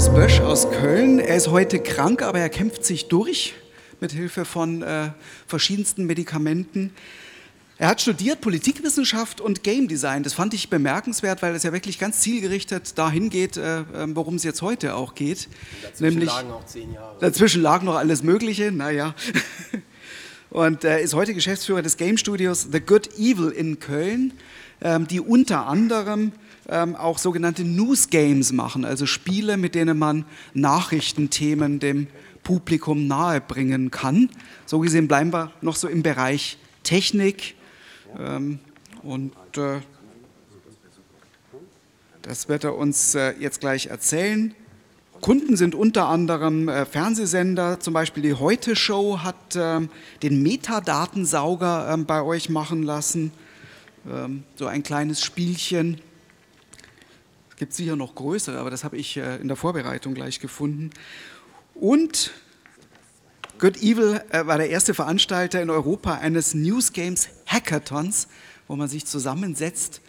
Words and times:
Markus 0.00 0.14
Bösch 0.14 0.40
aus 0.40 0.70
Köln. 0.70 1.18
Er 1.18 1.36
ist 1.36 1.48
heute 1.48 1.78
krank, 1.78 2.22
aber 2.22 2.38
er 2.38 2.48
kämpft 2.48 2.86
sich 2.86 3.08
durch 3.08 3.52
mit 4.00 4.12
Hilfe 4.12 4.46
von 4.46 4.80
äh, 4.80 5.10
verschiedensten 5.46 6.06
Medikamenten. 6.06 6.94
Er 7.76 7.88
hat 7.88 8.00
studiert 8.00 8.40
Politikwissenschaft 8.40 9.42
und 9.42 9.62
Game 9.62 9.88
Design. 9.88 10.22
Das 10.22 10.32
fand 10.32 10.54
ich 10.54 10.70
bemerkenswert, 10.70 11.42
weil 11.42 11.54
es 11.54 11.64
ja 11.64 11.74
wirklich 11.74 11.98
ganz 11.98 12.20
zielgerichtet 12.20 12.96
dahin 12.96 13.28
geht, 13.28 13.58
äh, 13.58 13.80
ähm, 13.94 14.16
worum 14.16 14.36
es 14.36 14.42
jetzt 14.42 14.62
heute 14.62 14.94
auch 14.94 15.14
geht. 15.14 15.48
Dazwischen 15.82 16.14
Nämlich, 16.14 16.30
lagen 16.30 16.50
auch 16.50 16.64
zehn 16.64 16.94
Jahre. 16.94 17.18
Dazwischen 17.20 17.60
lag 17.60 17.82
noch 17.82 17.96
alles 17.96 18.22
Mögliche, 18.22 18.72
naja. 18.72 19.14
Und 20.48 20.82
äh, 20.84 21.02
ist 21.02 21.12
heute 21.12 21.34
Geschäftsführer 21.34 21.82
des 21.82 21.98
Game 21.98 22.16
Studios 22.16 22.68
The 22.72 22.80
Good 22.80 23.18
Evil 23.18 23.50
in 23.50 23.80
Köln, 23.80 24.32
ähm, 24.80 25.06
die 25.06 25.20
unter 25.20 25.66
anderem 25.66 26.32
ähm, 26.70 26.94
auch 26.94 27.18
sogenannte 27.18 27.64
News 27.64 28.08
Games 28.08 28.52
machen, 28.52 28.84
also 28.84 29.04
Spiele, 29.04 29.56
mit 29.56 29.74
denen 29.74 29.98
man 29.98 30.24
Nachrichtenthemen 30.54 31.80
dem 31.80 32.06
Publikum 32.44 33.06
nahebringen 33.06 33.90
kann. 33.90 34.30
So 34.66 34.78
gesehen 34.78 35.08
bleiben 35.08 35.32
wir 35.32 35.50
noch 35.60 35.76
so 35.76 35.88
im 35.88 36.02
Bereich 36.02 36.56
Technik. 36.84 37.54
Ähm, 38.18 38.60
und 39.02 39.32
äh, 39.56 39.80
das 42.22 42.48
wird 42.48 42.64
er 42.64 42.76
uns 42.76 43.14
äh, 43.14 43.34
jetzt 43.38 43.60
gleich 43.60 43.86
erzählen. 43.86 44.54
Kunden 45.20 45.56
sind 45.56 45.74
unter 45.74 46.06
anderem 46.06 46.68
äh, 46.68 46.86
Fernsehsender, 46.86 47.80
zum 47.80 47.92
Beispiel 47.92 48.22
die 48.22 48.34
Heute 48.34 48.74
Show 48.74 49.18
hat 49.18 49.54
ähm, 49.54 49.90
den 50.22 50.42
Metadatensauger 50.42 51.92
ähm, 51.92 52.06
bei 52.06 52.22
euch 52.22 52.48
machen 52.48 52.84
lassen. 52.84 53.32
Ähm, 54.08 54.44
so 54.56 54.66
ein 54.66 54.82
kleines 54.82 55.22
Spielchen. 55.22 56.00
Es 57.60 57.62
gibt 57.62 57.74
sicher 57.74 57.94
noch 57.94 58.14
größere, 58.14 58.58
aber 58.58 58.70
das 58.70 58.84
habe 58.84 58.96
ich 58.96 59.18
äh, 59.18 59.36
in 59.36 59.46
der 59.46 59.54
Vorbereitung 59.54 60.14
gleich 60.14 60.40
gefunden. 60.40 60.88
Und 61.74 62.32
Good 63.58 63.82
Evil 63.82 64.22
äh, 64.30 64.46
war 64.46 64.56
der 64.56 64.70
erste 64.70 64.94
Veranstalter 64.94 65.60
in 65.60 65.68
Europa 65.68 66.14
eines 66.14 66.54
News 66.54 66.94
Games 66.94 67.28
Hackathons, 67.46 68.28
wo 68.66 68.76
man 68.76 68.88
sich 68.88 69.04
zusammensetzt 69.04 70.00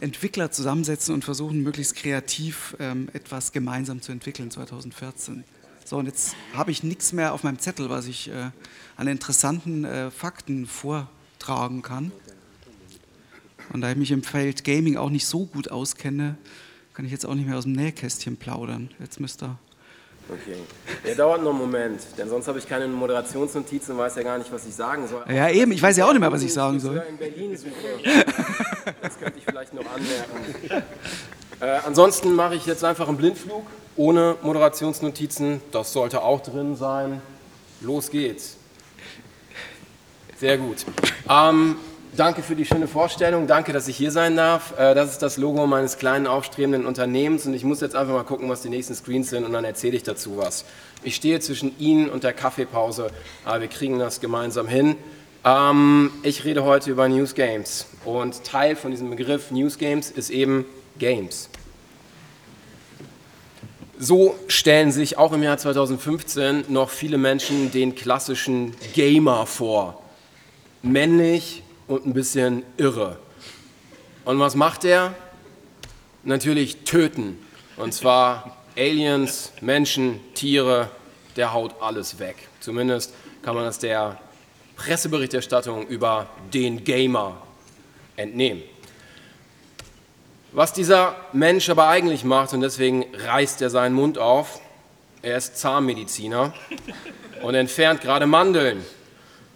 Entwickler 0.00 0.50
zusammensetzen 0.50 1.14
und 1.14 1.24
versuchen, 1.24 1.62
möglichst 1.62 1.96
kreativ 1.96 2.76
ähm, 2.78 3.08
etwas 3.14 3.52
gemeinsam 3.52 4.02
zu 4.02 4.12
entwickeln 4.12 4.50
2014. 4.50 5.44
So, 5.86 5.96
und 5.96 6.04
jetzt 6.04 6.36
habe 6.52 6.72
ich 6.72 6.82
nichts 6.82 7.14
mehr 7.14 7.32
auf 7.32 7.42
meinem 7.42 7.58
Zettel, 7.58 7.88
was 7.88 8.06
ich 8.06 8.28
äh, 8.28 8.50
an 8.98 9.06
interessanten 9.06 10.10
Fakten 10.10 10.66
vortragen 10.66 11.80
kann. 11.80 12.12
Und 13.72 13.80
da 13.80 13.90
ich 13.90 13.96
mich 13.96 14.10
im 14.10 14.22
Feld 14.22 14.64
Gaming 14.64 14.96
auch 14.96 15.10
nicht 15.10 15.26
so 15.26 15.46
gut 15.46 15.70
auskenne, 15.70 16.36
kann 16.94 17.04
ich 17.04 17.12
jetzt 17.12 17.24
auch 17.24 17.34
nicht 17.34 17.46
mehr 17.46 17.56
aus 17.56 17.64
dem 17.64 17.72
Nähkästchen 17.72 18.36
plaudern. 18.36 18.90
Jetzt 18.98 19.20
müsst 19.20 19.42
ihr 19.42 19.58
Okay. 20.28 20.58
Der 21.04 21.14
dauert 21.16 21.42
noch 21.42 21.50
einen 21.50 21.58
Moment, 21.58 22.02
denn 22.16 22.28
sonst 22.28 22.46
habe 22.46 22.58
ich 22.58 22.68
keine 22.68 22.86
Moderationsnotizen 22.86 23.94
und 23.94 23.98
weiß 23.98 24.14
ja 24.16 24.22
gar 24.22 24.38
nicht, 24.38 24.52
was 24.52 24.64
ich 24.64 24.74
sagen 24.74 25.08
soll. 25.08 25.24
Ja, 25.28 25.48
eben, 25.48 25.72
ich 25.72 25.82
weiß 25.82 25.96
ja 25.96 26.06
auch 26.06 26.12
nicht 26.12 26.20
mehr, 26.20 26.30
was 26.30 26.42
ich 26.42 26.52
sagen 26.52 26.78
soll. 26.78 27.02
in 27.08 27.16
Berlin 27.16 27.56
suche. 27.56 27.72
Das 29.02 29.18
könnte 29.18 29.38
ich 29.38 29.44
vielleicht 29.44 29.74
noch 29.74 29.84
anmerken. 29.86 30.84
Äh, 31.60 31.78
ansonsten 31.84 32.32
mache 32.34 32.54
ich 32.54 32.64
jetzt 32.64 32.84
einfach 32.84 33.08
einen 33.08 33.16
Blindflug 33.16 33.66
ohne 33.96 34.36
Moderationsnotizen. 34.42 35.60
Das 35.72 35.92
sollte 35.92 36.22
auch 36.22 36.40
drin 36.40 36.76
sein. 36.76 37.20
Los 37.80 38.10
geht's. 38.10 38.56
Sehr 40.38 40.58
gut. 40.58 40.86
Ähm, 41.28 41.76
Danke 42.16 42.42
für 42.42 42.56
die 42.56 42.64
schöne 42.64 42.88
Vorstellung. 42.88 43.46
Danke, 43.46 43.72
dass 43.72 43.86
ich 43.86 43.96
hier 43.96 44.10
sein 44.10 44.34
darf. 44.36 44.76
Äh, 44.76 44.96
das 44.96 45.12
ist 45.12 45.22
das 45.22 45.36
Logo 45.36 45.68
meines 45.68 45.96
kleinen 45.96 46.26
aufstrebenden 46.26 46.84
Unternehmens 46.84 47.46
und 47.46 47.54
ich 47.54 47.62
muss 47.62 47.80
jetzt 47.80 47.94
einfach 47.94 48.14
mal 48.14 48.24
gucken, 48.24 48.48
was 48.48 48.62
die 48.62 48.68
nächsten 48.68 48.96
Screens 48.96 49.30
sind 49.30 49.44
und 49.44 49.52
dann 49.52 49.64
erzähle 49.64 49.96
ich 49.96 50.02
dazu 50.02 50.36
was. 50.36 50.64
Ich 51.04 51.14
stehe 51.14 51.38
zwischen 51.38 51.78
Ihnen 51.78 52.10
und 52.10 52.24
der 52.24 52.32
Kaffeepause, 52.32 53.12
aber 53.44 53.60
wir 53.60 53.68
kriegen 53.68 54.00
das 54.00 54.20
gemeinsam 54.20 54.66
hin. 54.66 54.96
Ähm, 55.44 56.10
ich 56.24 56.44
rede 56.44 56.64
heute 56.64 56.90
über 56.90 57.08
News 57.08 57.36
Games 57.36 57.86
und 58.04 58.42
Teil 58.42 58.74
von 58.74 58.90
diesem 58.90 59.08
Begriff 59.10 59.52
News 59.52 59.78
Games 59.78 60.10
ist 60.10 60.30
eben 60.30 60.64
Games. 60.98 61.48
So 64.00 64.34
stellen 64.48 64.90
sich 64.90 65.16
auch 65.16 65.32
im 65.32 65.44
Jahr 65.44 65.58
2015 65.58 66.64
noch 66.68 66.90
viele 66.90 67.18
Menschen 67.18 67.70
den 67.70 67.94
klassischen 67.94 68.74
Gamer 68.94 69.46
vor. 69.46 70.02
Männlich, 70.82 71.62
und 71.90 72.06
ein 72.06 72.14
bisschen 72.14 72.62
irre. 72.76 73.18
Und 74.24 74.38
was 74.38 74.54
macht 74.54 74.84
er? 74.84 75.12
Natürlich 76.22 76.84
töten. 76.84 77.36
Und 77.76 77.92
zwar 77.92 78.58
Aliens, 78.76 79.52
Menschen, 79.60 80.20
Tiere, 80.34 80.88
der 81.34 81.52
haut 81.52 81.74
alles 81.80 82.20
weg. 82.20 82.36
Zumindest 82.60 83.12
kann 83.42 83.56
man 83.56 83.64
das 83.64 83.80
der 83.80 84.20
Presseberichterstattung 84.76 85.88
über 85.88 86.28
den 86.54 86.84
Gamer 86.84 87.42
entnehmen. 88.16 88.62
Was 90.52 90.72
dieser 90.72 91.16
Mensch 91.32 91.68
aber 91.70 91.88
eigentlich 91.88 92.22
macht, 92.22 92.52
und 92.52 92.60
deswegen 92.60 93.04
reißt 93.14 93.62
er 93.62 93.70
seinen 93.70 93.96
Mund 93.96 94.16
auf, 94.16 94.60
er 95.22 95.36
ist 95.36 95.56
Zahnmediziner 95.56 96.54
und 97.42 97.54
entfernt 97.56 98.00
gerade 98.00 98.26
Mandeln. 98.26 98.84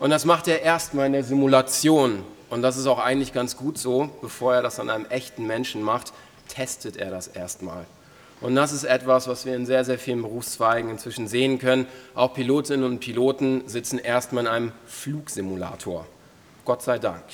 Und 0.05 0.11
das 0.11 0.27
macht 0.27 0.49
er 0.49 0.61
erstmal 0.61 1.07
in 1.07 1.15
der 1.15 1.25
Simulation. 1.25 2.25
Und 2.51 2.61
das 2.61 2.77
ist 2.77 2.87
auch 2.87 2.99
eigentlich 2.99 3.33
ganz 3.33 3.57
gut 3.57 3.79
so, 3.79 4.11
bevor 4.21 4.55
er 4.55 4.61
das 4.61 4.79
an 4.79 4.91
einem 4.91 5.07
echten 5.07 5.47
Menschen 5.47 5.83
macht, 5.83 6.13
testet 6.47 6.99
er 6.99 7.11
das 7.11 7.27
erstmal. 7.27 7.87
Und 8.43 8.55
das 8.55 8.73
ist 8.73 8.85
etwas, 8.85 9.29
was 9.29 9.47
wir 9.47 9.57
in 9.57 9.65
sehr, 9.65 9.83
sehr 9.83 9.99
vielen 9.99 10.21
Berufszweigen 10.21 10.91
inzwischen 10.91 11.27
sehen 11.27 11.59
können. 11.59 11.87
Auch 12.15 12.35
Pilotinnen 12.35 12.85
und 12.85 13.01
Piloten 13.01 13.63
sitzen 13.67 13.99
erstmal 13.99 14.45
in 14.45 14.51
einem 14.51 14.73
Flugsimulator. 14.85 16.05
Gott 16.67 16.83
sei 16.83 16.99
Dank. 16.99 17.25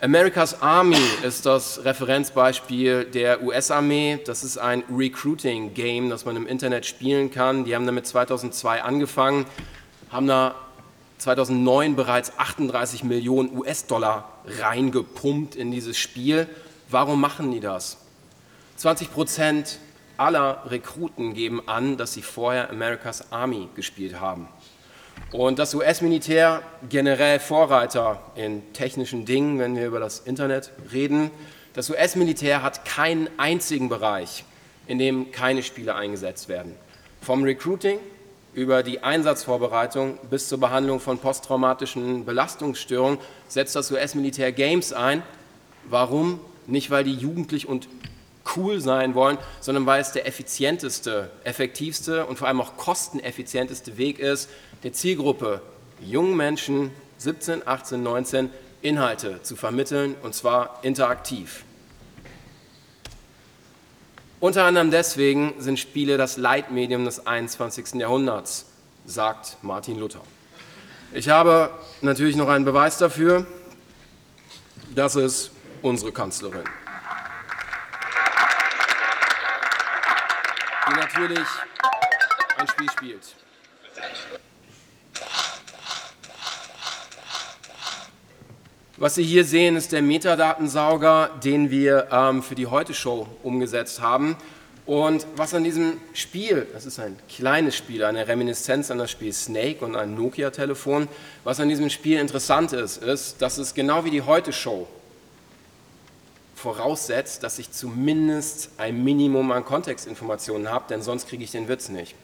America's 0.00 0.62
Army 0.62 0.96
ist 1.22 1.44
das 1.44 1.84
Referenzbeispiel 1.84 3.04
der 3.04 3.42
US-Armee. 3.42 4.18
Das 4.24 4.44
ist 4.44 4.56
ein 4.56 4.82
Recruiting-Game, 4.90 6.08
das 6.08 6.24
man 6.24 6.36
im 6.36 6.46
Internet 6.46 6.86
spielen 6.86 7.30
kann. 7.30 7.66
Die 7.66 7.74
haben 7.74 7.84
damit 7.84 8.06
2002 8.06 8.82
angefangen, 8.82 9.44
haben 10.10 10.26
da 10.26 10.54
2009 11.18 11.96
bereits 11.96 12.32
38 12.38 13.04
Millionen 13.04 13.56
US-Dollar 13.56 14.32
reingepumpt 14.46 15.56
in 15.56 15.70
dieses 15.70 15.98
Spiel. 15.98 16.48
Warum 16.88 17.20
machen 17.20 17.50
die 17.50 17.60
das? 17.60 17.98
20 18.76 19.12
Prozent 19.12 19.78
aller 20.16 20.62
Rekruten 20.66 21.34
geben 21.34 21.62
an, 21.66 21.96
dass 21.96 22.14
sie 22.14 22.22
vorher 22.22 22.70
America's 22.70 23.32
Army 23.32 23.68
gespielt 23.74 24.20
haben. 24.20 24.48
Und 25.32 25.58
das 25.58 25.74
US-Militär, 25.74 26.62
generell 26.88 27.40
Vorreiter 27.40 28.20
in 28.34 28.72
technischen 28.72 29.24
Dingen, 29.24 29.58
wenn 29.58 29.76
wir 29.76 29.86
über 29.86 30.00
das 30.00 30.20
Internet 30.20 30.70
reden, 30.92 31.30
das 31.74 31.90
US-Militär 31.90 32.62
hat 32.62 32.84
keinen 32.84 33.28
einzigen 33.36 33.88
Bereich, 33.88 34.44
in 34.86 34.98
dem 34.98 35.30
keine 35.32 35.62
Spiele 35.62 35.94
eingesetzt 35.94 36.48
werden. 36.48 36.74
Vom 37.20 37.42
Recruiting 37.42 37.98
über 38.58 38.82
die 38.82 39.04
Einsatzvorbereitung 39.04 40.18
bis 40.28 40.48
zur 40.48 40.58
Behandlung 40.58 40.98
von 40.98 41.18
posttraumatischen 41.18 42.24
Belastungsstörungen 42.24 43.18
setzt 43.46 43.76
das 43.76 43.90
US-Militär 43.92 44.50
Games 44.50 44.92
ein. 44.92 45.22
Warum? 45.88 46.40
Nicht, 46.66 46.90
weil 46.90 47.04
die 47.04 47.14
jugendlich 47.14 47.68
und 47.68 47.88
cool 48.56 48.80
sein 48.80 49.14
wollen, 49.14 49.38
sondern 49.60 49.86
weil 49.86 50.00
es 50.00 50.10
der 50.10 50.26
effizienteste, 50.26 51.30
effektivste 51.44 52.26
und 52.26 52.36
vor 52.36 52.48
allem 52.48 52.60
auch 52.60 52.76
kosteneffizienteste 52.76 53.96
Weg 53.96 54.18
ist, 54.18 54.50
der 54.82 54.92
Zielgruppe 54.92 55.62
jungen 56.00 56.36
Menschen 56.36 56.90
17, 57.18 57.66
18, 57.66 58.02
19 58.02 58.50
Inhalte 58.82 59.40
zu 59.42 59.54
vermitteln 59.54 60.16
und 60.22 60.34
zwar 60.34 60.80
interaktiv. 60.82 61.64
Unter 64.40 64.64
anderem 64.64 64.92
deswegen 64.92 65.54
sind 65.58 65.80
Spiele 65.80 66.16
das 66.16 66.36
Leitmedium 66.36 67.04
des 67.04 67.26
21. 67.26 67.94
Jahrhunderts, 67.94 68.66
sagt 69.04 69.56
Martin 69.62 69.98
Luther. 69.98 70.20
Ich 71.12 71.28
habe 71.28 71.70
natürlich 72.02 72.36
noch 72.36 72.48
einen 72.48 72.64
Beweis 72.64 72.98
dafür. 72.98 73.46
Das 74.94 75.16
ist 75.16 75.50
unsere 75.82 76.12
Kanzlerin. 76.12 76.62
Die 80.88 80.94
natürlich 80.94 81.48
ein 82.58 82.68
Spiel 82.68 82.90
spielt. 82.92 83.34
Was 89.00 89.14
Sie 89.14 89.22
hier 89.22 89.44
sehen, 89.44 89.76
ist 89.76 89.92
der 89.92 90.02
Metadatensauger, 90.02 91.30
den 91.44 91.70
wir 91.70 92.08
ähm, 92.10 92.42
für 92.42 92.56
die 92.56 92.66
Heute-Show 92.66 93.28
umgesetzt 93.44 94.00
haben. 94.00 94.36
Und 94.86 95.24
was 95.36 95.54
an 95.54 95.62
diesem 95.62 95.98
Spiel, 96.14 96.66
das 96.72 96.84
ist 96.84 96.98
ein 96.98 97.16
kleines 97.28 97.76
Spiel, 97.76 98.02
eine 98.02 98.26
Reminiszenz 98.26 98.90
an 98.90 98.98
das 98.98 99.12
Spiel 99.12 99.32
Snake 99.32 99.84
und 99.84 99.94
ein 99.94 100.16
Nokia-Telefon, 100.16 101.06
was 101.44 101.60
an 101.60 101.68
diesem 101.68 101.90
Spiel 101.90 102.18
interessant 102.18 102.72
ist, 102.72 103.00
ist, 103.00 103.40
dass 103.40 103.58
es 103.58 103.72
genau 103.72 104.04
wie 104.04 104.10
die 104.10 104.22
Heute-Show 104.22 104.88
voraussetzt, 106.56 107.44
dass 107.44 107.60
ich 107.60 107.70
zumindest 107.70 108.70
ein 108.78 109.04
Minimum 109.04 109.52
an 109.52 109.64
Kontextinformationen 109.64 110.72
habe, 110.72 110.86
denn 110.90 111.02
sonst 111.02 111.28
kriege 111.28 111.44
ich 111.44 111.52
den 111.52 111.68
Witz 111.68 111.88
nicht. 111.88 112.16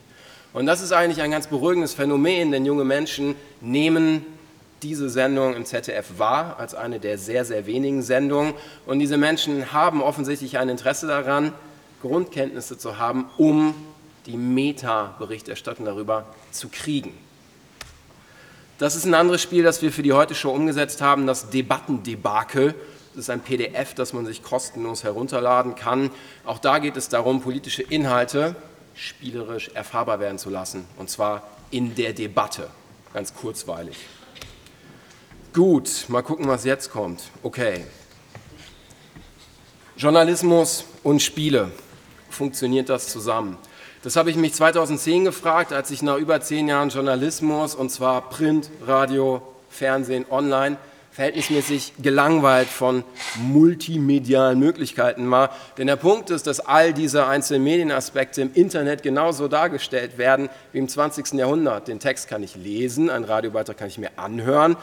Und 0.52 0.66
das 0.66 0.80
ist 0.80 0.90
eigentlich 0.90 1.22
ein 1.22 1.30
ganz 1.30 1.46
beruhigendes 1.46 1.94
Phänomen, 1.94 2.50
denn 2.50 2.66
junge 2.66 2.84
Menschen 2.84 3.36
nehmen 3.60 4.26
diese 4.84 5.08
Sendung 5.08 5.56
im 5.56 5.64
ZDF 5.64 6.18
wahr 6.18 6.56
als 6.58 6.74
eine 6.74 7.00
der 7.00 7.18
sehr, 7.18 7.44
sehr 7.44 7.66
wenigen 7.66 8.02
Sendungen. 8.02 8.52
Und 8.86 8.98
diese 8.98 9.16
Menschen 9.16 9.72
haben 9.72 10.02
offensichtlich 10.02 10.58
ein 10.58 10.68
Interesse 10.68 11.06
daran, 11.06 11.52
Grundkenntnisse 12.02 12.76
zu 12.76 12.98
haben, 12.98 13.26
um 13.38 13.74
die 14.26 14.36
Meta-Berichterstattung 14.36 15.86
darüber 15.86 16.26
zu 16.50 16.68
kriegen. 16.68 17.14
Das 18.78 18.94
ist 18.94 19.06
ein 19.06 19.14
anderes 19.14 19.40
Spiel, 19.40 19.62
das 19.62 19.80
wir 19.82 19.90
für 19.90 20.02
die 20.02 20.12
Heute-Show 20.12 20.50
umgesetzt 20.50 21.00
haben, 21.00 21.26
das 21.26 21.48
Debattendebakel. 21.48 22.74
Das 23.14 23.24
ist 23.24 23.30
ein 23.30 23.40
PDF, 23.40 23.94
das 23.94 24.12
man 24.12 24.26
sich 24.26 24.42
kostenlos 24.42 25.04
herunterladen 25.04 25.76
kann. 25.76 26.10
Auch 26.44 26.58
da 26.58 26.78
geht 26.78 26.96
es 26.96 27.08
darum, 27.08 27.40
politische 27.40 27.82
Inhalte 27.82 28.54
spielerisch 28.94 29.70
erfahrbar 29.74 30.20
werden 30.20 30.38
zu 30.38 30.50
lassen, 30.50 30.84
und 30.98 31.08
zwar 31.10 31.42
in 31.70 31.94
der 31.94 32.12
Debatte, 32.12 32.68
ganz 33.12 33.34
kurzweilig. 33.34 33.96
Gut, 35.54 36.06
mal 36.08 36.22
gucken, 36.22 36.48
was 36.48 36.64
jetzt 36.64 36.90
kommt. 36.90 37.22
Okay. 37.44 37.84
Journalismus 39.96 40.84
und 41.04 41.22
Spiele. 41.22 41.70
Funktioniert 42.28 42.88
das 42.88 43.06
zusammen? 43.06 43.56
Das 44.02 44.16
habe 44.16 44.30
ich 44.30 44.36
mich 44.36 44.52
2010 44.52 45.26
gefragt, 45.26 45.72
als 45.72 45.92
ich 45.92 46.02
nach 46.02 46.16
über 46.16 46.40
zehn 46.40 46.66
Jahren 46.66 46.88
Journalismus, 46.88 47.76
und 47.76 47.90
zwar 47.90 48.30
Print, 48.30 48.68
Radio, 48.84 49.42
Fernsehen, 49.70 50.26
Online, 50.28 50.76
verhältnismäßig 51.12 51.92
gelangweilt 52.02 52.66
von 52.66 53.04
multimedialen 53.36 54.58
Möglichkeiten 54.58 55.30
war. 55.30 55.50
Denn 55.78 55.86
der 55.86 55.94
Punkt 55.94 56.30
ist, 56.30 56.48
dass 56.48 56.58
all 56.58 56.92
diese 56.92 57.28
einzelnen 57.28 57.62
Medienaspekte 57.62 58.42
im 58.42 58.52
Internet 58.54 59.04
genauso 59.04 59.46
dargestellt 59.46 60.18
werden 60.18 60.48
wie 60.72 60.78
im 60.78 60.88
20. 60.88 61.34
Jahrhundert. 61.34 61.86
Den 61.86 62.00
Text 62.00 62.26
kann 62.26 62.42
ich 62.42 62.56
lesen, 62.56 63.08
einen 63.08 63.24
Radiobeitrag 63.24 63.76
kann 63.76 63.86
ich 63.86 63.98
mir 63.98 64.10
anhören 64.18 64.76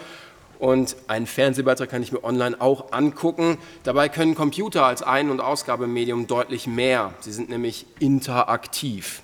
und 0.61 0.95
einen 1.07 1.25
Fernsehbeitrag 1.25 1.89
kann 1.89 2.03
ich 2.03 2.11
mir 2.11 2.23
online 2.23 2.61
auch 2.61 2.91
angucken. 2.91 3.57
Dabei 3.81 4.09
können 4.09 4.35
Computer 4.35 4.85
als 4.85 5.01
Ein- 5.01 5.31
und 5.31 5.39
Ausgabemedium 5.39 6.27
deutlich 6.27 6.67
mehr. 6.67 7.15
Sie 7.19 7.31
sind 7.31 7.49
nämlich 7.49 7.87
interaktiv. 7.99 9.23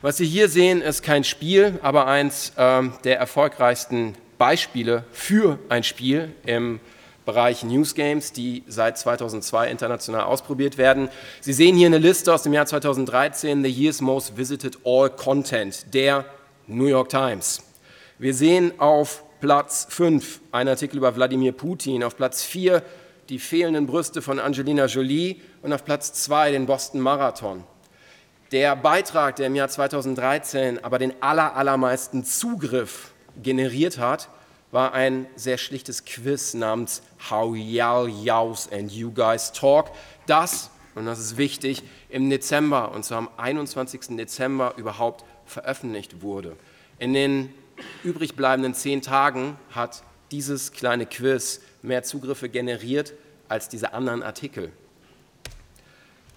Was 0.00 0.16
Sie 0.16 0.24
hier 0.24 0.48
sehen, 0.48 0.80
ist 0.80 1.02
kein 1.02 1.24
Spiel, 1.24 1.78
aber 1.82 2.06
eins 2.06 2.54
äh, 2.56 2.84
der 3.04 3.18
erfolgreichsten 3.18 4.14
Beispiele 4.38 5.04
für 5.12 5.58
ein 5.68 5.84
Spiel 5.84 6.32
im 6.46 6.80
Bereich 7.26 7.62
News 7.62 7.94
Games, 7.94 8.32
die 8.32 8.64
seit 8.66 8.96
2002 8.96 9.70
international 9.70 10.22
ausprobiert 10.22 10.78
werden. 10.78 11.10
Sie 11.42 11.52
sehen 11.52 11.76
hier 11.76 11.88
eine 11.88 11.98
Liste 11.98 12.32
aus 12.32 12.44
dem 12.44 12.54
Jahr 12.54 12.64
2013, 12.64 13.62
The 13.62 13.70
Year's 13.70 14.00
Most 14.00 14.38
Visited 14.38 14.78
All 14.86 15.10
Content, 15.10 15.84
der 15.92 16.24
New 16.66 16.86
York 16.86 17.10
Times. 17.10 17.62
Wir 18.18 18.32
sehen 18.32 18.72
auf 18.78 19.22
Platz 19.44 19.86
5 19.90 20.40
ein 20.52 20.68
Artikel 20.68 20.96
über 20.96 21.14
Wladimir 21.16 21.52
Putin, 21.52 22.02
auf 22.02 22.16
Platz 22.16 22.42
4 22.42 22.82
die 23.28 23.38
fehlenden 23.38 23.86
Brüste 23.86 24.22
von 24.22 24.40
Angelina 24.40 24.86
Jolie 24.86 25.36
und 25.60 25.70
auf 25.74 25.84
Platz 25.84 26.14
2 26.14 26.52
den 26.52 26.64
Boston 26.64 26.98
Marathon. 27.02 27.62
Der 28.52 28.74
Beitrag, 28.74 29.36
der 29.36 29.48
im 29.48 29.54
Jahr 29.54 29.68
2013 29.68 30.82
aber 30.82 30.98
den 30.98 31.12
aller, 31.20 31.56
allermeisten 31.56 32.24
Zugriff 32.24 33.12
generiert 33.42 33.98
hat, 33.98 34.30
war 34.70 34.94
ein 34.94 35.26
sehr 35.36 35.58
schlichtes 35.58 36.06
Quiz 36.06 36.54
namens 36.54 37.02
How 37.28 37.54
Yao 37.54 38.06
Yaos 38.06 38.72
and 38.72 38.90
You 38.92 39.10
Guys 39.10 39.52
Talk, 39.52 39.90
das, 40.26 40.70
und 40.94 41.04
das 41.04 41.18
ist 41.18 41.36
wichtig, 41.36 41.82
im 42.08 42.30
Dezember, 42.30 42.92
und 42.92 43.04
zwar 43.04 43.18
am 43.18 43.28
21. 43.36 44.16
Dezember 44.16 44.72
überhaupt 44.78 45.22
veröffentlicht 45.44 46.22
wurde. 46.22 46.56
In 46.98 47.12
den 47.12 47.52
übrig 48.02 48.36
bleibenden 48.36 48.74
zehn 48.74 49.02
Tagen 49.02 49.58
hat 49.70 50.02
dieses 50.30 50.72
kleine 50.72 51.06
Quiz 51.06 51.60
mehr 51.82 52.02
Zugriffe 52.02 52.48
generiert 52.48 53.12
als 53.48 53.68
diese 53.68 53.92
anderen 53.92 54.22
Artikel. 54.22 54.72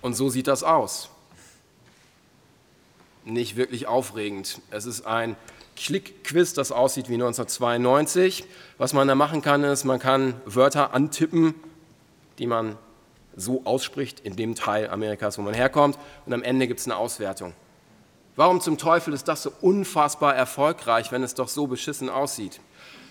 Und 0.02 0.16
so 0.16 0.30
sieht 0.30 0.48
das 0.48 0.64
aus. 0.64 1.10
Nicht 3.26 3.56
wirklich 3.56 3.88
aufregend. 3.88 4.62
Es 4.72 4.86
ist 4.86 5.06
ein 5.06 5.36
Klick-Quiz, 5.76 6.54
das 6.54 6.72
aussieht 6.72 7.10
wie 7.10 7.16
1992. 7.16 8.46
Was 8.78 8.94
man 8.94 9.08
da 9.08 9.16
machen 9.16 9.42
kann, 9.42 9.64
ist, 9.64 9.84
man 9.84 10.00
kann 10.00 10.40
Wörter 10.46 10.94
antippen, 10.94 11.54
die 12.40 12.48
man 12.48 12.78
so 13.36 13.62
ausspricht 13.66 14.20
in 14.22 14.36
dem 14.36 14.56
Teil 14.56 14.90
Amerikas, 14.90 15.38
wo 15.38 15.42
man 15.42 15.54
herkommt. 15.54 15.98
Und 16.26 16.34
am 16.34 16.44
Ende 16.44 16.68
gibt 16.68 16.80
es 16.80 16.88
eine 16.88 16.98
Auswertung. 16.98 17.54
Warum 18.38 18.62
zum 18.62 18.78
Teufel 18.78 19.16
ist 19.16 19.28
das 19.28 19.42
so 19.42 19.52
unfassbar 19.62 20.36
erfolgreich, 20.36 21.12
wenn 21.12 21.24
es 21.24 21.34
doch 21.34 21.48
so 21.48 21.66
beschissen 21.66 22.08
aussieht? 22.08 22.60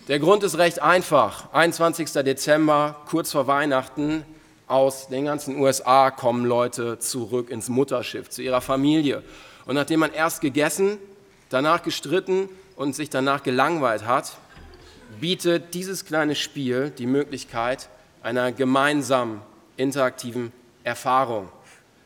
Der 0.07 0.21
Grund 0.21 0.45
ist 0.45 0.57
recht 0.57 0.81
einfach. 0.81 1.53
21. 1.53 2.13
Dezember, 2.13 2.95
kurz 3.07 3.33
vor 3.33 3.49
Weihnachten, 3.49 4.25
aus 4.69 5.09
den 5.09 5.25
ganzen 5.25 5.59
USA 5.59 6.13
kommen 6.13 6.45
Leute 6.45 7.01
zurück 7.01 7.51
ins 7.51 7.69
Mutterschiff, 7.69 8.31
zu 8.31 8.41
ihrer 8.41 8.61
Familie. 8.61 9.25
Und 9.65 9.75
nachdem 9.75 9.99
man 9.99 10.13
erst 10.13 10.43
gegessen, 10.43 10.99
danach 11.49 11.83
gestritten 11.83 12.49
und 12.77 12.95
sich 12.95 13.11
danach 13.11 13.43
gelangweilt 13.43 14.07
hat, 14.07 14.37
bietet 15.21 15.75
dieses 15.75 16.05
kleine 16.05 16.37
Spiel 16.37 16.91
die 16.91 17.07
Möglichkeit 17.07 17.89
einer 18.23 18.53
gemeinsamen 18.53 19.43
interaktiven 19.77 20.53
Erfahrung. 20.85 21.49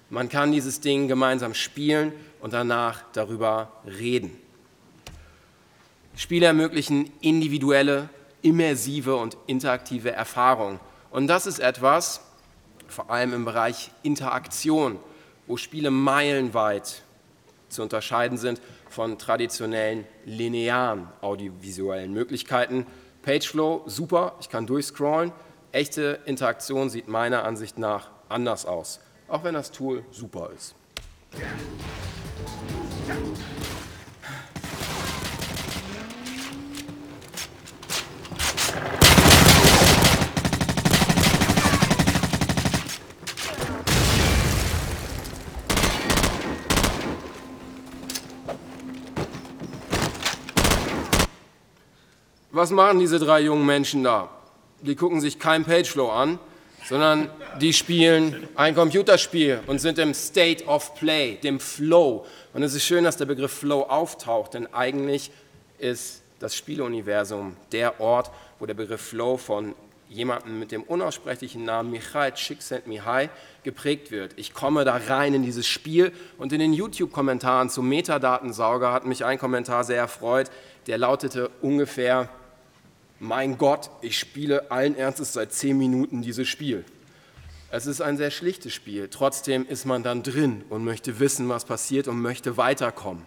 Man 0.09 0.31
kann 0.31 0.53
dieses 0.53 0.81
Ding 0.81 1.07
gemeinsam 1.07 1.53
spielen 1.53 2.15
und 2.41 2.53
danach 2.53 3.03
darüber 3.13 3.73
reden. 3.87 4.37
Spiele 6.17 6.47
ermöglichen 6.47 7.11
individuelle, 7.21 8.09
immersive 8.43 9.17
und 9.17 9.37
interaktive 9.47 10.13
Erfahrungen. 10.13 10.81
Und 11.11 11.27
das 11.27 11.47
ist 11.47 11.61
etwas, 11.61 12.21
vor 12.89 13.11
allem 13.11 13.33
im 13.33 13.45
Bereich 13.45 13.91
Interaktion, 14.03 14.99
wo 15.47 15.57
Spiele 15.57 15.91
meilenweit 15.91 17.03
zu 17.69 17.83
unterscheiden 17.83 18.37
sind 18.37 18.61
von 18.89 19.19
traditionellen 19.19 20.05
linearen 20.25 21.09
audiovisuellen 21.21 22.13
Möglichkeiten. 22.13 22.87
Pageflow, 23.23 23.85
super, 23.87 24.35
ich 24.41 24.49
kann 24.49 24.67
durchscrollen. 24.67 25.33
Echte 25.73 26.19
Interaktion 26.25 26.91
sieht 26.91 27.07
meiner 27.07 27.45
Ansicht 27.45 27.79
nach 27.79 28.11
anders 28.29 28.67
aus, 28.67 29.01
auch 29.29 29.45
wenn 29.45 29.55
das 29.55 29.71
Tool 29.71 30.05
super 30.11 30.51
ist. 30.55 30.75
Was 52.61 52.71
machen 52.73 52.99
diese 52.99 53.19
drei 53.19 53.41
jungen 53.41 53.65
Menschen 53.65 54.05
da? 54.05 54.29
Die 54.83 54.95
gucken 54.95 55.23
sich 55.23 55.39
kein 55.39 55.65
Pageflow 55.65 56.11
an, 56.11 56.39
sondern 56.89 57.31
die 57.61 57.73
spielen 57.73 58.49
ein 58.55 58.75
Computerspiel 58.75 59.61
und 59.67 59.81
sind 59.81 59.99
im 59.99 60.15
State 60.15 60.65
of 60.67 60.95
Play, 60.95 61.37
dem 61.37 61.61
Flow. 61.61 62.27
Und 62.53 62.63
es 62.63 62.75
ist 62.75 62.85
schön, 62.85 63.05
dass 63.05 63.17
der 63.17 63.27
Begriff 63.27 63.53
Flow 63.53 63.83
auftaucht, 63.83 64.55
denn 64.55 64.73
eigentlich 64.73 65.31
ist 65.79 66.23
das 66.41 66.57
Spieleuniversum 66.57 67.57
der 67.73 68.01
Ort, 68.01 68.31
wo 68.59 68.67
der 68.67 68.75
Begriff 68.75 69.01
Flow 69.01 69.37
von 69.37 69.75
jemandem 70.09 70.59
mit 70.59 70.73
dem 70.73 70.83
unaussprechlichen 70.83 71.65
Namen 71.65 71.93
Michael 71.93 72.33
Csikszentmihalyi 72.33 73.29
geprägt 73.63 74.11
wird. 74.11 74.33
Ich 74.37 74.53
komme 74.53 74.85
da 74.85 75.01
rein 75.09 75.35
in 75.35 75.45
dieses 75.45 75.69
Spiel 75.69 76.13
und 76.37 76.53
in 76.53 76.59
den 76.59 76.73
YouTube-Kommentaren 76.73 77.71
zum 77.71 77.89
Metadatensauger 77.89 78.93
hat 78.93 79.07
mich 79.07 79.25
ein 79.25 79.39
Kommentar 79.39 79.85
sehr 79.85 79.99
erfreut, 79.99 80.51
der 80.89 80.99
lautete 80.99 81.51
ungefähr, 81.63 82.29
mein 83.21 83.59
Gott, 83.59 83.91
ich 84.01 84.19
spiele 84.19 84.71
allen 84.71 84.97
Ernstes 84.97 85.35
seit 85.35 85.53
zehn 85.53 85.77
Minuten 85.77 86.23
dieses 86.23 86.49
Spiel. 86.49 86.85
Es 87.71 87.87
ist 87.87 88.01
ein 88.01 88.17
sehr 88.17 88.31
schlichtes 88.31 88.73
Spiel, 88.73 89.09
trotzdem 89.09 89.67
ist 89.69 89.85
man 89.85 90.03
dann 90.03 90.25
drin 90.25 90.65
und 90.71 90.85
möchte 90.85 91.21
wissen, 91.21 91.49
was 91.49 91.67
passiert 91.67 92.09
und 92.09 92.21
möchte 92.21 92.57
weiterkommen. 92.57 93.25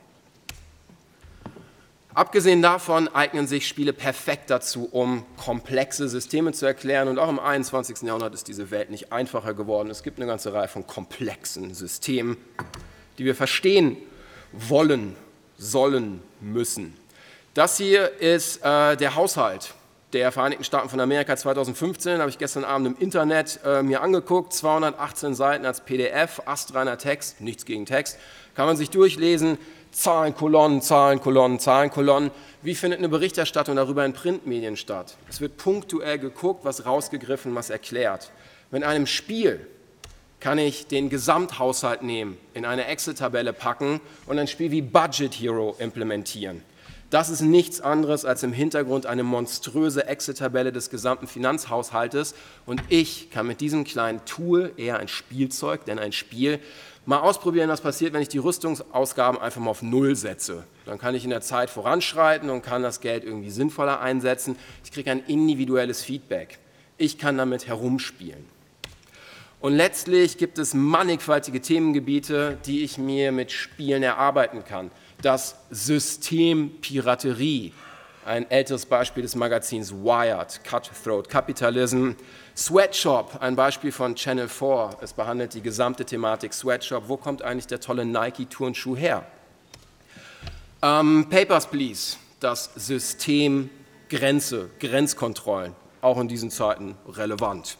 Abgesehen 2.15 2.61
davon 2.61 3.07
eignen 3.07 3.47
sich 3.47 3.67
Spiele 3.67 3.93
perfekt 3.93 4.49
dazu, 4.49 4.89
um 4.91 5.25
komplexe 5.37 6.09
Systeme 6.09 6.51
zu 6.51 6.65
erklären. 6.65 7.07
Und 7.07 7.17
auch 7.17 7.29
im 7.29 7.39
21. 7.39 8.03
Jahrhundert 8.03 8.35
ist 8.35 8.47
diese 8.47 8.69
Welt 8.69 8.91
nicht 8.91 9.11
einfacher 9.11 9.55
geworden. 9.55 9.89
Es 9.89 10.03
gibt 10.03 10.19
eine 10.19 10.27
ganze 10.27 10.53
Reihe 10.53 10.67
von 10.67 10.85
komplexen 10.85 11.73
Systemen, 11.73 12.37
die 13.17 13.25
wir 13.25 13.33
verstehen 13.33 13.97
wollen, 14.51 15.15
sollen, 15.57 16.21
müssen. 16.39 16.95
Das 17.55 17.77
hier 17.77 18.19
ist 18.19 18.63
äh, 18.63 18.95
der 18.95 19.15
Haushalt 19.15 19.73
der 20.13 20.31
Vereinigten 20.31 20.63
Staaten 20.63 20.89
von 20.89 20.99
Amerika 20.99 21.35
2015, 21.35 22.19
habe 22.19 22.29
ich 22.29 22.37
gestern 22.37 22.63
Abend 22.63 22.87
im 22.87 22.95
Internet 22.99 23.59
äh, 23.65 23.81
mir 23.81 24.01
angeguckt, 24.01 24.53
218 24.53 25.33
Seiten 25.33 25.65
als 25.65 25.81
PDF, 25.81 26.41
astreiner 26.45 26.97
Text, 26.97 27.41
nichts 27.41 27.65
gegen 27.65 27.85
Text, 27.85 28.19
kann 28.55 28.67
man 28.67 28.77
sich 28.77 28.91
durchlesen, 28.91 29.57
Zahlen, 29.91 30.35
Kolonnen, 30.35 30.81
Zahlen, 30.81 31.19
Kolonnen, 31.19 31.59
Zahlen, 31.59 31.89
Kolonnen. 31.89 32.31
Wie 32.61 32.75
findet 32.75 32.99
eine 32.99 33.09
Berichterstattung 33.09 33.75
darüber 33.75 34.05
in 34.05 34.13
Printmedien 34.13 34.77
statt? 34.77 35.17
Es 35.29 35.41
wird 35.41 35.57
punktuell 35.57 36.19
geguckt, 36.19 36.63
was 36.63 36.85
rausgegriffen, 36.85 37.53
was 37.55 37.69
erklärt. 37.69 38.31
Wenn 38.71 38.83
einem 38.83 39.07
Spiel 39.07 39.67
kann 40.39 40.57
ich 40.57 40.87
den 40.87 41.09
Gesamthaushalt 41.09 42.03
nehmen, 42.03 42.37
in 42.53 42.65
eine 42.65 42.87
Excel-Tabelle 42.87 43.53
packen 43.53 44.01
und 44.25 44.37
ein 44.39 44.47
Spiel 44.47 44.71
wie 44.71 44.81
Budget 44.81 45.33
Hero 45.35 45.73
implementieren. 45.79 46.63
Das 47.13 47.29
ist 47.29 47.41
nichts 47.41 47.79
anderes 47.79 48.25
als 48.25 48.41
im 48.41 48.53
Hintergrund 48.53 49.05
eine 49.05 49.21
monströse 49.21 50.07
Excel-Tabelle 50.07 50.71
des 50.71 50.89
gesamten 50.89 51.27
Finanzhaushaltes 51.27 52.33
und 52.65 52.81
ich 52.89 53.29
kann 53.29 53.45
mit 53.45 53.61
diesem 53.61 53.83
kleinen 53.83 54.25
Tool, 54.25 54.71
eher 54.77 54.97
ein 54.97 55.07
Spielzeug, 55.07 55.85
denn 55.85 55.99
ein 55.99 56.11
Spiel, 56.11 56.59
mal 57.05 57.19
ausprobieren, 57.19 57.69
was 57.69 57.81
passiert, 57.81 58.13
wenn 58.13 58.23
ich 58.23 58.29
die 58.29 58.39
Rüstungsausgaben 58.39 59.39
einfach 59.39 59.61
mal 59.61 59.69
auf 59.69 59.83
Null 59.83 60.15
setze. 60.15 60.63
Dann 60.87 60.97
kann 60.97 61.13
ich 61.13 61.23
in 61.23 61.29
der 61.29 61.41
Zeit 61.41 61.69
voranschreiten 61.69 62.49
und 62.49 62.63
kann 62.63 62.81
das 62.81 62.99
Geld 62.99 63.23
irgendwie 63.23 63.51
sinnvoller 63.51 64.01
einsetzen. 64.01 64.55
Ich 64.83 64.91
kriege 64.91 65.11
ein 65.11 65.23
individuelles 65.27 66.01
Feedback. 66.01 66.57
Ich 66.97 67.19
kann 67.19 67.37
damit 67.37 67.67
herumspielen. 67.67 68.43
Und 69.59 69.75
letztlich 69.75 70.39
gibt 70.39 70.57
es 70.57 70.73
mannigfaltige 70.73 71.61
Themengebiete, 71.61 72.57
die 72.65 72.83
ich 72.83 72.97
mir 72.97 73.31
mit 73.31 73.51
Spielen 73.51 74.01
erarbeiten 74.01 74.65
kann. 74.65 74.89
Das 75.21 75.55
System 75.69 76.81
Piraterie, 76.81 77.73
ein 78.25 78.49
älteres 78.49 78.85
Beispiel 78.85 79.23
des 79.23 79.35
Magazins 79.35 79.93
Wired, 79.93 80.61
Cutthroat 80.63 81.29
Capitalism. 81.29 82.11
Sweatshop, 82.55 83.37
ein 83.41 83.55
Beispiel 83.55 83.91
von 83.91 84.15
Channel 84.15 84.47
4. 84.47 84.97
Es 85.01 85.13
behandelt 85.13 85.53
die 85.53 85.61
gesamte 85.61 86.05
Thematik 86.05 86.53
Sweatshop. 86.53 87.07
Wo 87.07 87.17
kommt 87.17 87.41
eigentlich 87.41 87.67
der 87.67 87.79
tolle 87.79 88.05
Nike-Turnschuh 88.05 88.95
her? 88.95 89.25
Ähm, 90.81 91.27
Papers, 91.29 91.67
Please, 91.67 92.17
das 92.39 92.69
System 92.75 93.69
Grenze, 94.09 94.69
Grenzkontrollen, 94.79 95.73
auch 96.01 96.19
in 96.19 96.27
diesen 96.27 96.51
Zeiten 96.51 96.95
relevant. 97.07 97.77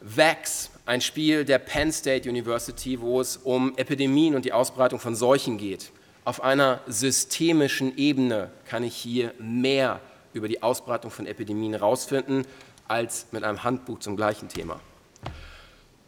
VAX, 0.00 0.70
ein 0.86 1.00
Spiel 1.00 1.44
der 1.44 1.58
Penn 1.58 1.92
State 1.92 2.28
University, 2.28 3.00
wo 3.00 3.20
es 3.20 3.36
um 3.36 3.76
Epidemien 3.76 4.34
und 4.34 4.44
die 4.44 4.52
Ausbreitung 4.52 5.00
von 5.00 5.14
Seuchen 5.14 5.58
geht. 5.58 5.90
Auf 6.28 6.42
einer 6.42 6.80
systemischen 6.86 7.96
Ebene 7.96 8.50
kann 8.66 8.82
ich 8.82 8.94
hier 8.94 9.32
mehr 9.38 9.98
über 10.34 10.46
die 10.46 10.62
Ausbreitung 10.62 11.10
von 11.10 11.24
Epidemien 11.26 11.72
herausfinden 11.72 12.44
als 12.86 13.28
mit 13.30 13.44
einem 13.44 13.64
Handbuch 13.64 14.00
zum 14.00 14.14
gleichen 14.14 14.50
Thema. 14.50 14.78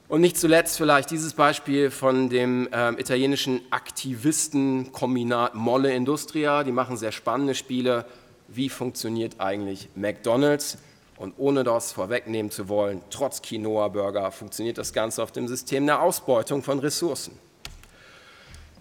Und 0.09 0.21
nicht 0.21 0.37
zuletzt 0.37 0.77
vielleicht 0.77 1.11
dieses 1.11 1.33
Beispiel 1.33 1.91
von 1.91 2.29
dem 2.29 2.69
äh, 2.71 2.91
italienischen 3.01 3.63
Aktivistenkombinat 3.71 5.55
Molle 5.55 5.95
Industria. 5.95 6.65
Die 6.65 6.73
machen 6.73 6.99
sehr 6.99 7.13
spannende 7.13 7.55
Spiele. 7.55 8.05
Wie 8.47 8.69
funktioniert 8.69 9.37
eigentlich 9.41 9.89
McDonald's? 9.95 10.77
Und 11.17 11.33
ohne 11.39 11.65
das 11.65 11.93
vorwegnehmen 11.93 12.51
zu 12.51 12.69
wollen, 12.69 13.01
trotz 13.09 13.41
Quinoa-Burger 13.41 14.31
funktioniert 14.33 14.77
das 14.77 14.93
Ganze 14.93 15.23
auf 15.23 15.33
dem 15.33 15.49
System 15.49 15.87
der 15.87 16.03
Ausbeutung 16.03 16.63
von 16.63 16.79
Ressourcen. 16.79 17.39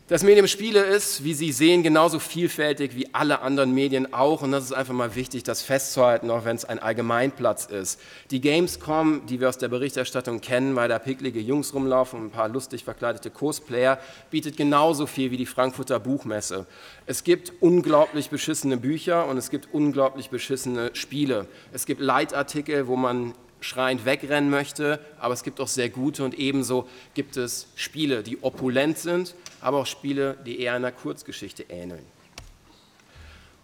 Das 0.09 0.23
Medium 0.23 0.47
Spiele 0.47 0.79
ist, 0.79 1.23
wie 1.23 1.35
Sie 1.35 1.51
sehen, 1.51 1.83
genauso 1.83 2.17
vielfältig 2.17 2.95
wie 2.95 3.13
alle 3.13 3.41
anderen 3.41 3.75
Medien 3.75 4.11
auch. 4.11 4.41
Und 4.41 4.51
das 4.51 4.63
ist 4.63 4.71
einfach 4.71 4.95
mal 4.95 5.13
wichtig, 5.13 5.43
das 5.43 5.61
festzuhalten, 5.61 6.31
auch 6.31 6.45
wenn 6.45 6.55
es 6.55 6.65
ein 6.65 6.79
Allgemeinplatz 6.79 7.67
ist. 7.67 8.01
Die 8.31 8.41
Gamescom, 8.41 9.27
die 9.27 9.39
wir 9.39 9.49
aus 9.49 9.59
der 9.59 9.67
Berichterstattung 9.67 10.41
kennen, 10.41 10.75
weil 10.75 10.89
da 10.89 10.97
picklige 10.97 11.39
Jungs 11.39 11.75
rumlaufen 11.75 12.19
und 12.19 12.25
ein 12.25 12.31
paar 12.31 12.49
lustig 12.49 12.85
verkleidete 12.85 13.29
Cosplayer, 13.29 13.99
bietet 14.31 14.57
genauso 14.57 15.05
viel 15.05 15.29
wie 15.29 15.37
die 15.37 15.45
Frankfurter 15.45 15.99
Buchmesse. 15.99 16.65
Es 17.05 17.23
gibt 17.23 17.53
unglaublich 17.59 18.31
beschissene 18.31 18.77
Bücher 18.77 19.27
und 19.27 19.37
es 19.37 19.51
gibt 19.51 19.71
unglaublich 19.71 20.31
beschissene 20.31 20.89
Spiele. 20.93 21.45
Es 21.71 21.85
gibt 21.85 22.01
Leitartikel, 22.01 22.87
wo 22.87 22.95
man 22.95 23.35
schreiend 23.61 24.05
wegrennen 24.05 24.49
möchte, 24.49 24.99
aber 25.19 25.35
es 25.35 25.43
gibt 25.43 25.59
auch 25.59 25.67
sehr 25.67 25.89
gute 25.89 26.23
und 26.23 26.33
ebenso 26.33 26.87
gibt 27.13 27.37
es 27.37 27.67
Spiele, 27.75 28.23
die 28.23 28.41
opulent 28.41 28.97
sind, 28.97 29.35
aber 29.61 29.79
auch 29.79 29.85
Spiele, 29.85 30.37
die 30.45 30.59
eher 30.61 30.73
einer 30.73 30.91
Kurzgeschichte 30.91 31.63
ähneln. 31.69 32.05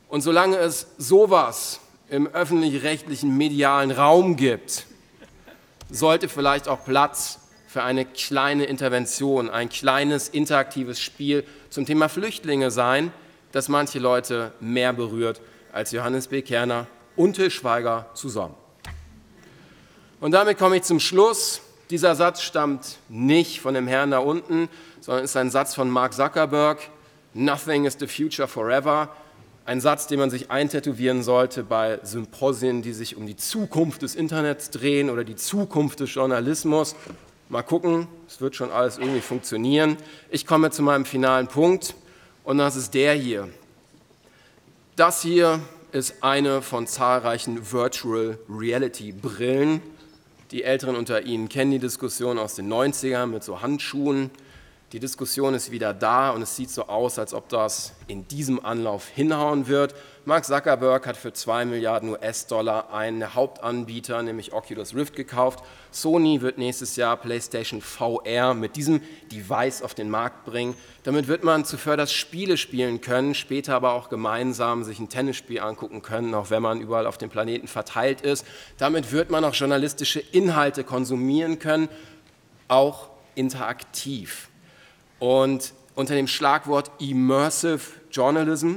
Und 0.08 0.22
solange 0.22 0.58
es 0.58 0.88
sowas 0.98 1.80
im 2.10 2.28
öffentlich-rechtlichen 2.28 3.36
medialen 3.36 3.92
Raum 3.92 4.36
gibt, 4.36 4.86
sollte 5.90 6.30
vielleicht 6.30 6.68
auch 6.68 6.84
Platz 6.86 7.40
für 7.68 7.84
eine 7.84 8.06
kleine 8.06 8.66
Intervention, 8.66 9.50
ein 9.50 9.70
kleines 9.70 10.30
interaktives 10.30 11.02
Spiel 11.02 11.44
zum 11.70 11.86
Thema 11.86 12.08
Flüchtlinge 12.08 12.72
sein, 12.72 13.12
das 13.52 13.68
manche 13.68 14.00
Leute 14.00 14.54
mehr 14.60 14.94
berührt 14.94 15.42
als 15.74 15.92
Johannes 15.92 16.28
B. 16.28 16.42
Kerner 16.42 16.88
und 17.16 17.34
Till 17.34 17.52
zusammen. 18.14 18.56
Und 20.22 20.32
damit 20.32 20.58
komme 20.58 20.78
ich 20.78 20.84
zum 20.84 21.00
Schluss. 21.00 21.62
Dieser 21.92 22.15
Satz 22.15 22.42
stammt 22.42 22.98
nicht 23.10 23.62
von 23.62 23.75
dem 23.75 23.88
Herrn 23.88 24.10
da 24.12 24.18
unten, 24.18 24.70
sondern 25.01 25.24
ist 25.24 25.38
ein 25.38 25.51
Satz 25.51 25.75
von 25.75 25.89
Mark 25.89 26.13
Zuckerberg. 26.13 26.80
Nothing 27.36 27.86
is 27.86 27.98
the 28.00 28.08
future 28.08 28.48
forever. 28.48 29.10
Ein 29.65 29.82
Satz, 29.82 30.08
den 30.08 30.20
man 30.20 30.32
sich 30.32 30.50
eintätowieren 30.50 31.22
sollte 31.22 31.63
bei 31.63 32.00
Symposien, 32.01 32.82
die 32.82 32.94
sich 32.94 33.15
um 33.15 33.27
die 33.27 33.36
Zukunft 33.36 34.01
des 34.01 34.15
Internets 34.15 34.72
drehen 34.72 35.12
oder 35.12 35.24
die 35.24 35.36
Zukunft 35.36 36.00
des 36.00 36.13
Journalismus. 36.13 36.96
Mal 37.50 37.62
gucken, 37.62 38.08
es 38.27 38.42
wird 38.42 38.56
schon 38.56 38.72
alles 38.72 38.98
irgendwie 38.98 39.22
funktionieren. 39.22 39.98
Ich 40.32 40.48
komme 40.48 40.72
zu 40.72 40.82
meinem 40.82 41.06
finalen 41.06 41.48
Punkt 41.48 41.94
und 42.44 42.58
das 42.58 42.75
ist 42.75 42.96
der 42.96 43.13
hier. 43.13 43.50
Das 44.96 45.22
hier 45.22 45.60
ist 45.92 46.24
eine 46.24 46.63
von 46.63 46.88
zahlreichen 46.88 47.72
Virtual 47.72 48.39
Reality 48.50 49.12
Brillen. 49.12 49.82
Die 50.56 50.64
Älteren 50.64 50.96
unter 50.96 51.26
Ihnen 51.26 51.50
kennen 51.50 51.72
die 51.72 51.80
Diskussion 51.80 52.40
aus 52.40 52.56
den 52.56 52.72
90ern 52.72 53.26
mit 53.26 53.44
so 53.44 53.62
Handschuhen. 53.62 54.32
Die 54.92 55.00
Diskussion 55.00 55.56
ist 55.56 55.72
wieder 55.72 55.96
da 55.96 56.30
und 56.30 56.44
es 56.44 56.56
sieht 56.56 56.70
so 56.70 56.88
aus, 56.88 57.18
als 57.18 57.34
ob 57.34 57.50
das 57.50 57.94
in 58.08 58.27
diesem 58.27 58.63
Anlauf 58.63 59.08
hinhauen 59.08 59.68
wird. 59.68 59.96
Mark 60.25 60.46
Zuckerberg 60.46 61.08
hat 61.08 61.18
für 61.18 61.34
2 61.34 61.65
Milliarden 61.65 62.10
US-Dollar 62.10 62.94
einen 62.94 63.34
Hauptanbieter, 63.34 64.22
nämlich 64.22 64.54
Oculus 64.54 64.94
Rift, 64.94 65.15
gekauft. 65.15 65.63
Sony 65.89 66.42
wird 66.42 66.60
nächstes 66.60 66.98
Jahr 66.98 67.18
PlayStation 67.18 67.82
VR 67.82 68.54
mit 68.54 68.75
diesem 68.75 69.01
Device 69.32 69.82
auf 69.82 69.96
den 69.96 70.08
Markt 70.12 70.46
bringen. 70.46 70.75
Damit 71.01 71.27
wird 71.27 71.44
man 71.44 71.65
zuvörderst 71.65 72.13
Spiele 72.13 72.56
spielen 72.56 73.01
können, 73.01 73.34
später 73.34 73.74
aber 73.74 73.94
auch 73.94 74.10
gemeinsam 74.10 74.84
sich 74.84 75.00
ein 75.00 75.10
Tennisspiel 75.10 75.62
angucken 75.62 76.04
können, 76.04 76.36
auch 76.36 76.51
wenn 76.51 76.62
man 76.62 76.80
überall 76.80 77.08
auf 77.08 77.18
dem 77.18 77.32
Planeten 77.32 77.68
verteilt 77.68 78.22
ist. 78.22 78.46
Damit 78.77 79.12
wird 79.12 79.32
man 79.32 79.44
auch 79.46 79.56
journalistische 79.56 80.20
Inhalte 80.20 80.84
konsumieren 80.84 81.58
können, 81.58 81.89
auch 82.68 83.10
interaktiv. 83.34 84.50
Und 85.20 85.74
unter 85.96 86.16
dem 86.16 86.28
Schlagwort 86.28 86.92
Immersive 87.00 87.82
Journalism, 88.12 88.76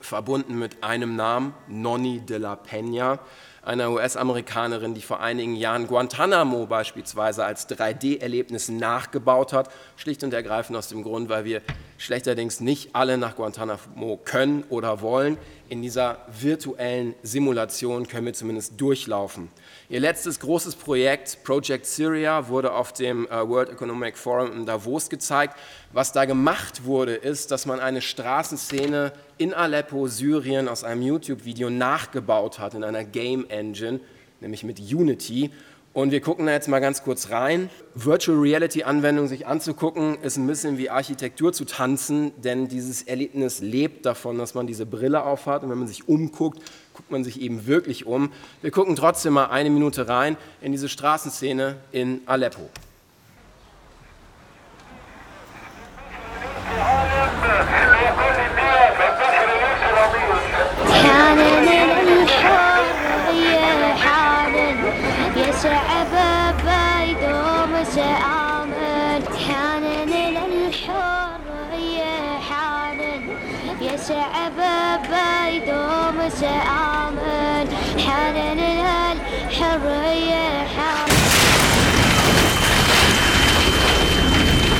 verbunden 0.00 0.58
mit 0.58 0.82
einem 0.82 1.16
Namen, 1.16 1.54
Nonni 1.68 2.20
de 2.20 2.38
la 2.38 2.54
Peña, 2.54 3.18
einer 3.62 3.90
US-Amerikanerin, 3.90 4.94
die 4.94 5.02
vor 5.02 5.20
einigen 5.20 5.54
Jahren 5.54 5.86
Guantanamo 5.86 6.66
beispielsweise 6.66 7.44
als 7.44 7.68
3D-Erlebnis 7.68 8.70
nachgebaut 8.70 9.52
hat, 9.52 9.70
schlicht 9.96 10.24
und 10.24 10.32
ergreifend 10.32 10.78
aus 10.78 10.88
dem 10.88 11.02
Grund, 11.02 11.28
weil 11.28 11.44
wir 11.44 11.60
schlechterdings 11.98 12.60
nicht 12.60 12.94
alle 12.94 13.18
nach 13.18 13.36
Guantanamo 13.36 14.18
können 14.24 14.64
oder 14.70 15.02
wollen. 15.02 15.36
In 15.68 15.82
dieser 15.82 16.18
virtuellen 16.28 17.14
Simulation 17.22 18.08
können 18.08 18.26
wir 18.26 18.32
zumindest 18.32 18.80
durchlaufen. 18.80 19.50
Ihr 19.90 19.98
letztes 19.98 20.38
großes 20.38 20.76
Projekt, 20.76 21.42
Project 21.42 21.84
Syria, 21.84 22.46
wurde 22.46 22.72
auf 22.72 22.92
dem 22.92 23.26
äh, 23.26 23.48
World 23.48 23.70
Economic 23.70 24.16
Forum 24.16 24.52
in 24.52 24.64
Davos 24.64 25.10
gezeigt. 25.10 25.56
Was 25.92 26.12
da 26.12 26.26
gemacht 26.26 26.84
wurde, 26.84 27.16
ist, 27.16 27.50
dass 27.50 27.66
man 27.66 27.80
eine 27.80 28.00
Straßenszene 28.00 29.12
in 29.36 29.52
Aleppo, 29.52 30.06
Syrien, 30.06 30.68
aus 30.68 30.84
einem 30.84 31.02
YouTube-Video 31.02 31.70
nachgebaut 31.70 32.60
hat 32.60 32.74
in 32.74 32.84
einer 32.84 33.02
Game 33.02 33.50
Engine, 33.50 33.98
nämlich 34.40 34.62
mit 34.62 34.78
Unity. 34.78 35.50
Und 35.92 36.12
wir 36.12 36.20
gucken 36.20 36.46
da 36.46 36.52
jetzt 36.52 36.68
mal 36.68 36.78
ganz 36.78 37.02
kurz 37.02 37.30
rein. 37.30 37.68
Virtual 37.96 38.38
Reality 38.38 38.84
Anwendung 38.84 39.26
sich 39.26 39.48
anzugucken, 39.48 40.22
ist 40.22 40.36
ein 40.36 40.46
bisschen 40.46 40.78
wie 40.78 40.88
Architektur 40.88 41.52
zu 41.52 41.64
tanzen, 41.64 42.30
denn 42.40 42.68
dieses 42.68 43.02
Erlebnis 43.02 43.58
lebt 43.58 44.06
davon, 44.06 44.38
dass 44.38 44.54
man 44.54 44.68
diese 44.68 44.86
Brille 44.86 45.24
aufhat 45.24 45.64
und 45.64 45.70
wenn 45.70 45.78
man 45.78 45.88
sich 45.88 46.08
umguckt, 46.08 46.62
guckt 46.99 47.11
man 47.11 47.23
sich 47.23 47.41
eben 47.41 47.67
wirklich 47.67 48.05
um. 48.05 48.31
Wir 48.61 48.71
gucken 48.71 48.95
trotzdem 48.95 49.33
mal 49.33 49.45
eine 49.45 49.69
Minute 49.69 50.07
rein 50.07 50.37
in 50.61 50.71
diese 50.71 50.89
Straßenszene 50.89 51.77
in 51.91 52.21
Aleppo. 52.25 52.69
كان 61.05 61.37
من 61.65 61.85
الحر 70.37 71.25
شعب 74.07 74.78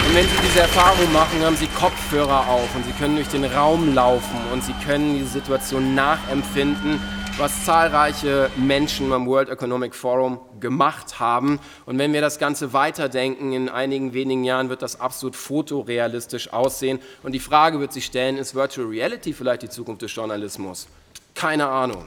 und 0.06 0.16
wenn 0.16 0.24
Sie 0.24 0.36
diese 0.44 0.60
Erfahrung 0.60 1.12
machen, 1.12 1.40
haben 1.44 1.56
Sie 1.56 1.66
Kopfhörer 1.66 2.48
auf 2.48 2.74
und 2.74 2.84
Sie 2.84 2.92
können 2.92 3.16
durch 3.16 3.28
den 3.28 3.44
Raum 3.44 3.94
laufen 3.94 4.38
und 4.52 4.62
Sie 4.62 4.74
können 4.84 5.14
diese 5.14 5.30
Situation 5.30 5.94
nachempfinden, 5.94 7.00
was 7.36 7.64
zahlreiche 7.64 8.50
Menschen 8.56 9.08
beim 9.08 9.26
World 9.26 9.48
Economic 9.48 9.94
Forum 9.94 10.40
gemacht 10.60 11.20
haben. 11.20 11.58
Und 11.86 11.98
wenn 11.98 12.12
wir 12.12 12.20
das 12.20 12.38
Ganze 12.38 12.72
weiterdenken, 12.72 13.52
in 13.52 13.68
einigen 13.68 14.12
wenigen 14.12 14.44
Jahren 14.44 14.68
wird 14.68 14.82
das 14.82 15.00
absolut 15.00 15.36
fotorealistisch 15.36 16.52
aussehen. 16.52 17.00
Und 17.22 17.32
die 17.32 17.40
Frage 17.40 17.80
wird 17.80 17.92
sich 17.92 18.04
stellen, 18.04 18.36
ist 18.36 18.54
Virtual 18.54 18.86
Reality 18.86 19.32
vielleicht 19.32 19.62
die 19.62 19.68
Zukunft 19.68 20.02
des 20.02 20.14
Journalismus? 20.14 20.86
Keine 21.40 21.68
Ahnung. 21.68 22.06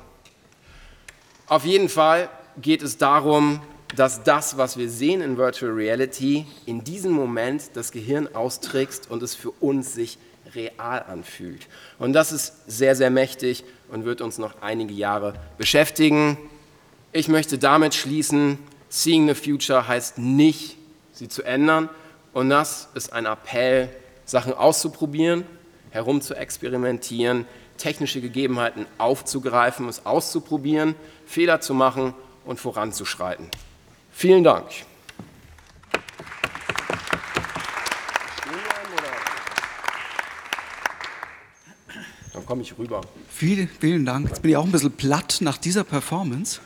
Auf 1.47 1.65
jeden 1.65 1.89
Fall 1.89 2.29
geht 2.61 2.83
es 2.83 2.99
darum, 2.99 3.61
dass 3.95 4.21
das, 4.21 4.57
was 4.57 4.77
wir 4.77 4.87
sehen 4.91 5.21
in 5.21 5.37
Virtual 5.37 5.71
Reality, 5.71 6.45
in 6.67 6.83
diesem 6.83 7.13
Moment 7.13 7.71
das 7.73 7.91
Gehirn 7.91 8.29
austrickst 8.35 9.09
und 9.09 9.23
es 9.23 9.33
für 9.33 9.49
uns 9.49 9.95
sich 9.95 10.19
real 10.53 11.03
anfühlt. 11.09 11.67
Und 11.97 12.13
das 12.13 12.31
ist 12.31 12.53
sehr, 12.67 12.95
sehr 12.95 13.09
mächtig 13.09 13.63
und 13.89 14.05
wird 14.05 14.21
uns 14.21 14.37
noch 14.37 14.61
einige 14.61 14.93
Jahre 14.93 15.33
beschäftigen. 15.57 16.37
Ich 17.11 17.27
möchte 17.27 17.57
damit 17.57 17.95
schließen, 17.95 18.59
Seeing 18.87 19.27
the 19.27 19.33
Future 19.33 19.87
heißt 19.87 20.19
nicht, 20.19 20.77
sie 21.11 21.27
zu 21.27 21.41
ändern. 21.41 21.89
Und 22.33 22.51
das 22.51 22.87
ist 22.93 23.11
ein 23.11 23.25
Appell, 23.25 23.89
Sachen 24.25 24.53
auszuprobieren, 24.53 25.43
herum 25.89 26.21
zu 26.21 26.35
experimentieren, 26.35 27.47
technische 27.77 28.21
Gegebenheiten 28.21 28.85
aufzugreifen, 28.97 29.87
es 29.87 30.05
auszuprobieren, 30.05 30.95
Fehler 31.25 31.61
zu 31.61 31.73
machen 31.73 32.13
und 32.45 32.59
voranzuschreiten. 32.59 33.49
Vielen 34.11 34.43
Dank. 34.43 34.65
Dann 42.33 42.45
komme 42.45 42.61
ich 42.63 42.77
rüber. 42.77 43.01
Vielen, 43.29 43.69
vielen 43.79 44.05
Dank. 44.05 44.27
Jetzt 44.27 44.41
bin 44.41 44.51
ich 44.51 44.57
auch 44.57 44.65
ein 44.65 44.71
bisschen 44.71 44.91
platt 44.91 45.37
nach 45.41 45.57
dieser 45.57 45.83
Performance. 45.83 46.59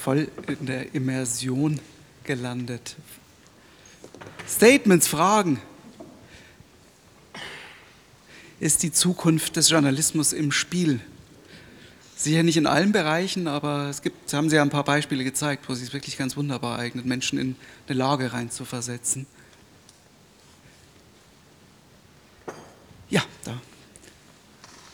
Voll 0.00 0.28
in 0.46 0.66
der 0.66 0.94
Immersion 0.94 1.80
gelandet. 2.24 2.96
Statements, 4.46 5.06
Fragen. 5.06 5.60
Ist 8.60 8.82
die 8.82 8.92
Zukunft 8.92 9.56
des 9.56 9.68
Journalismus 9.68 10.32
im 10.32 10.52
Spiel? 10.52 11.00
Sicher 12.16 12.44
nicht 12.44 12.56
in 12.56 12.66
allen 12.66 12.92
Bereichen, 12.92 13.48
aber 13.48 13.88
es 13.90 14.00
gibt, 14.00 14.32
haben 14.32 14.48
Sie 14.48 14.56
ja 14.56 14.62
ein 14.62 14.70
paar 14.70 14.84
Beispiele 14.84 15.24
gezeigt, 15.24 15.68
wo 15.68 15.74
sich 15.74 15.88
es 15.88 15.92
wirklich 15.92 16.16
ganz 16.16 16.36
wunderbar 16.36 16.78
eignet, 16.78 17.04
Menschen 17.04 17.38
in 17.38 17.56
eine 17.88 17.98
Lage 17.98 18.32
reinzuversetzen. 18.32 19.26
Ja, 23.10 23.22
da 23.44 23.50
haben 23.50 23.60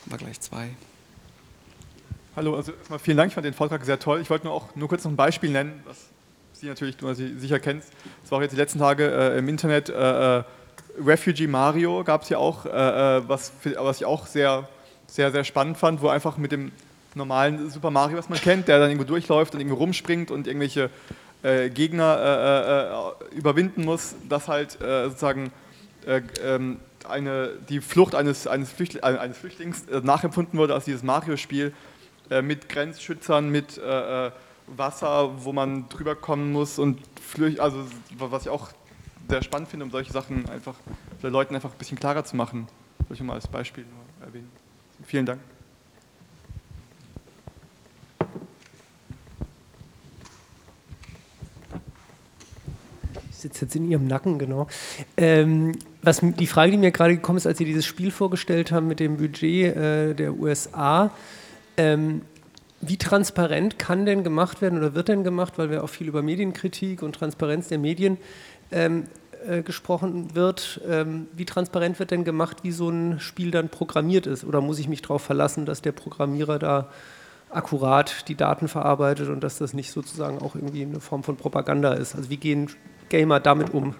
wir 0.05 0.17
gleich 0.17 0.41
zwei. 0.41 0.69
Hallo, 2.35 2.55
also 2.55 2.71
erstmal 2.71 2.99
vielen 2.99 3.17
Dank, 3.17 3.29
ich 3.29 3.35
fand 3.35 3.45
den 3.45 3.53
Vortrag 3.53 3.85
sehr 3.85 3.99
toll. 3.99 4.21
Ich 4.21 4.29
wollte 4.29 4.47
nur 4.47 4.55
auch 4.55 4.75
nur 4.75 4.89
kurz 4.89 5.03
noch 5.03 5.11
ein 5.11 5.17
Beispiel 5.17 5.51
nennen, 5.51 5.81
was 5.85 5.97
Sie 6.53 6.65
natürlich 6.65 6.97
Sie 7.13 7.39
sicher 7.39 7.59
kennst. 7.59 7.89
Das 8.23 8.31
war 8.31 8.39
auch 8.39 8.41
jetzt 8.41 8.51
die 8.51 8.57
letzten 8.57 8.79
Tage 8.79 9.05
äh, 9.05 9.37
im 9.37 9.47
Internet. 9.47 9.89
Äh, 9.89 10.39
äh 10.39 10.43
Refugee 10.99 11.47
Mario 11.47 12.03
gab 12.03 12.23
es 12.23 12.29
ja 12.29 12.37
auch, 12.37 12.65
äh, 12.65 12.69
äh, 12.69 13.21
was, 13.27 13.51
was 13.77 13.97
ich 13.97 14.05
auch 14.05 14.27
sehr, 14.27 14.67
sehr, 15.07 15.31
sehr 15.31 15.43
spannend 15.43 15.77
fand, 15.77 16.01
wo 16.01 16.09
einfach 16.09 16.37
mit 16.37 16.51
dem 16.51 16.71
normalen 17.15 17.69
Super 17.69 17.91
Mario, 17.91 18.17
was 18.17 18.29
man 18.29 18.39
kennt, 18.39 18.67
der 18.67 18.79
dann 18.79 18.89
irgendwo 18.89 19.07
durchläuft 19.07 19.53
und 19.53 19.59
irgendwo 19.59 19.77
rumspringt 19.77 20.31
und 20.31 20.47
irgendwelche 20.47 20.89
äh, 21.43 21.69
Gegner 21.69 23.13
äh, 23.31 23.33
äh, 23.33 23.37
überwinden 23.37 23.83
muss, 23.83 24.15
dass 24.29 24.47
halt 24.47 24.81
äh, 24.81 25.05
sozusagen 25.05 25.51
äh, 26.05 26.21
ähm, 26.43 26.79
eine, 27.07 27.51
die 27.67 27.81
Flucht 27.81 28.15
eines, 28.15 28.47
eines, 28.47 28.71
Flüchtl 28.71 28.99
äh, 28.99 29.17
eines 29.17 29.37
Flüchtlings 29.37 29.85
nachempfunden 30.03 30.59
wurde 30.59 30.73
als 30.73 30.85
dieses 30.85 31.03
Mario-Spiel 31.03 31.73
mit 32.43 32.69
Grenzschützern, 32.69 33.49
mit 33.49 33.81
Wasser, 34.67 35.31
wo 35.43 35.51
man 35.51 35.89
drüber 35.89 36.15
kommen 36.15 36.53
muss 36.53 36.79
und 36.79 36.99
Flücht, 37.19 37.59
also 37.59 37.83
was 38.17 38.43
ich 38.43 38.49
auch 38.49 38.69
sehr 39.31 39.41
spannend 39.41 39.69
finde, 39.69 39.85
um 39.85 39.91
solche 39.91 40.11
Sachen 40.11 40.47
einfach 40.49 40.75
Leuten 41.21 41.55
einfach 41.55 41.71
ein 41.71 41.77
bisschen 41.77 41.97
klarer 41.97 42.25
zu 42.25 42.35
machen. 42.35 42.67
Soll 43.07 43.15
ich 43.15 43.23
mal 43.23 43.35
als 43.35 43.47
Beispiel 43.47 43.85
erwähnen. 44.19 44.51
Vielen 45.05 45.25
Dank. 45.25 45.39
sitze 53.31 53.65
jetzt 53.65 53.75
in 53.75 53.89
Ihrem 53.89 54.05
Nacken, 54.05 54.37
genau. 54.37 54.67
Ähm, 55.17 55.71
was, 56.03 56.21
die 56.21 56.45
Frage, 56.45 56.71
die 56.71 56.77
mir 56.77 56.91
gerade 56.91 57.15
gekommen 57.15 57.37
ist, 57.37 57.47
als 57.47 57.57
Sie 57.57 57.65
dieses 57.65 57.87
Spiel 57.87 58.11
vorgestellt 58.11 58.71
haben 58.71 58.87
mit 58.87 58.99
dem 58.99 59.17
Budget 59.17 59.75
äh, 59.75 60.13
der 60.13 60.37
USA, 60.37 61.09
ähm, 61.75 62.21
wie 62.81 62.97
transparent 62.97 63.79
kann 63.79 64.05
denn 64.05 64.23
gemacht 64.23 64.61
werden 64.61 64.77
oder 64.77 64.93
wird 64.93 65.07
denn 65.07 65.23
gemacht, 65.23 65.53
weil 65.57 65.71
wir 65.71 65.83
auch 65.83 65.89
viel 65.89 66.07
über 66.07 66.21
Medienkritik 66.21 67.01
und 67.01 67.15
Transparenz 67.15 67.69
der 67.69 67.79
Medien 67.79 68.17
ähm, 68.71 69.05
äh, 69.47 69.61
gesprochen 69.61 70.35
wird, 70.35 70.81
ähm, 70.87 71.27
wie 71.33 71.45
transparent 71.45 71.99
wird 71.99 72.11
denn 72.11 72.23
gemacht, 72.23 72.57
wie 72.63 72.71
so 72.71 72.89
ein 72.89 73.19
Spiel 73.19 73.51
dann 73.51 73.69
programmiert 73.69 74.27
ist? 74.27 74.43
Oder 74.43 74.61
muss 74.61 74.79
ich 74.79 74.87
mich 74.87 75.01
darauf 75.01 75.21
verlassen, 75.21 75.65
dass 75.65 75.81
der 75.81 75.91
Programmierer 75.91 76.59
da 76.59 76.89
akkurat 77.49 78.27
die 78.27 78.35
Daten 78.35 78.67
verarbeitet 78.67 79.29
und 79.29 79.43
dass 79.43 79.57
das 79.57 79.73
nicht 79.73 79.91
sozusagen 79.91 80.39
auch 80.39 80.55
irgendwie 80.55 80.83
eine 80.83 80.99
Form 80.99 81.23
von 81.23 81.37
Propaganda 81.37 81.93
ist? 81.93 82.15
Also 82.15 82.29
wie 82.29 82.37
gehen 82.37 82.69
Gamer 83.09 83.39
damit 83.39 83.73
um? 83.73 83.95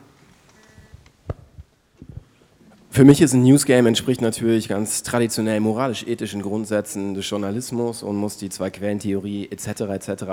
Für 2.89 3.05
mich 3.05 3.21
ist 3.21 3.33
ein 3.33 3.43
Newsgame 3.43 3.87
entspricht 3.87 4.19
natürlich 4.19 4.67
ganz 4.67 5.01
traditionell 5.01 5.61
moralisch-ethischen 5.61 6.41
Grundsätzen 6.41 7.13
des 7.13 7.29
Journalismus 7.29 8.03
und 8.03 8.17
muss 8.17 8.35
die 8.35 8.49
Zwei-Quellen-Theorie 8.49 9.47
etc. 9.49 9.81
etc. 9.81 10.23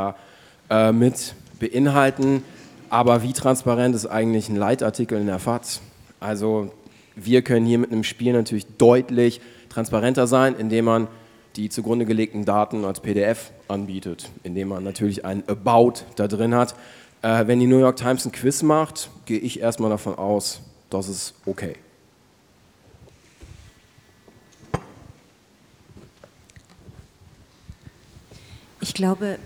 Äh, 0.68 0.92
mit 0.92 1.35
beinhalten. 1.61 2.42
Aber 2.90 3.22
wie 3.22 3.33
transparent 3.33 3.94
ist 3.94 4.07
eigentlich 4.07 4.48
ein 4.48 4.57
Leitartikel 4.57 5.20
in 5.20 5.27
der 5.27 5.38
FAZ? 5.38 5.81
Also 6.20 6.72
wir 7.16 7.42
können 7.42 7.66
hier 7.66 7.79
mit 7.79 7.92
einem 7.92 8.05
Spiel 8.05 8.33
natürlich 8.33 8.66
deutlich 8.79 9.40
transparenter 9.68 10.27
sein, 10.27 10.55
indem 10.57 10.87
man 10.87 11.09
die 11.57 11.68
zugrunde 11.68 12.07
gelegten 12.07 12.44
Daten 12.44 12.85
als 12.85 13.01
PDF 13.01 13.51
anbietet, 13.66 14.31
indem 14.42 14.68
man 14.68 14.85
natürlich 14.85 15.24
ein 15.24 15.46
About 15.48 16.05
da 16.16 16.29
drin 16.29 16.55
hat, 16.55 16.74
äh, 17.22 17.46
wenn 17.46 17.59
die 17.59 17.66
New 17.66 17.79
York 17.79 17.96
Times 17.96 18.24
ein 18.24 18.33
Quiz 18.33 18.62
macht, 18.62 19.11
gehe 19.27 19.38
ich 19.38 19.61
erstmal 19.61 19.90
davon 19.90 20.14
aus, 20.14 20.61
das 20.88 21.09
ist 21.09 21.35
okay. 21.44 21.74
Ich 28.81 28.94
glaube, 28.94 29.38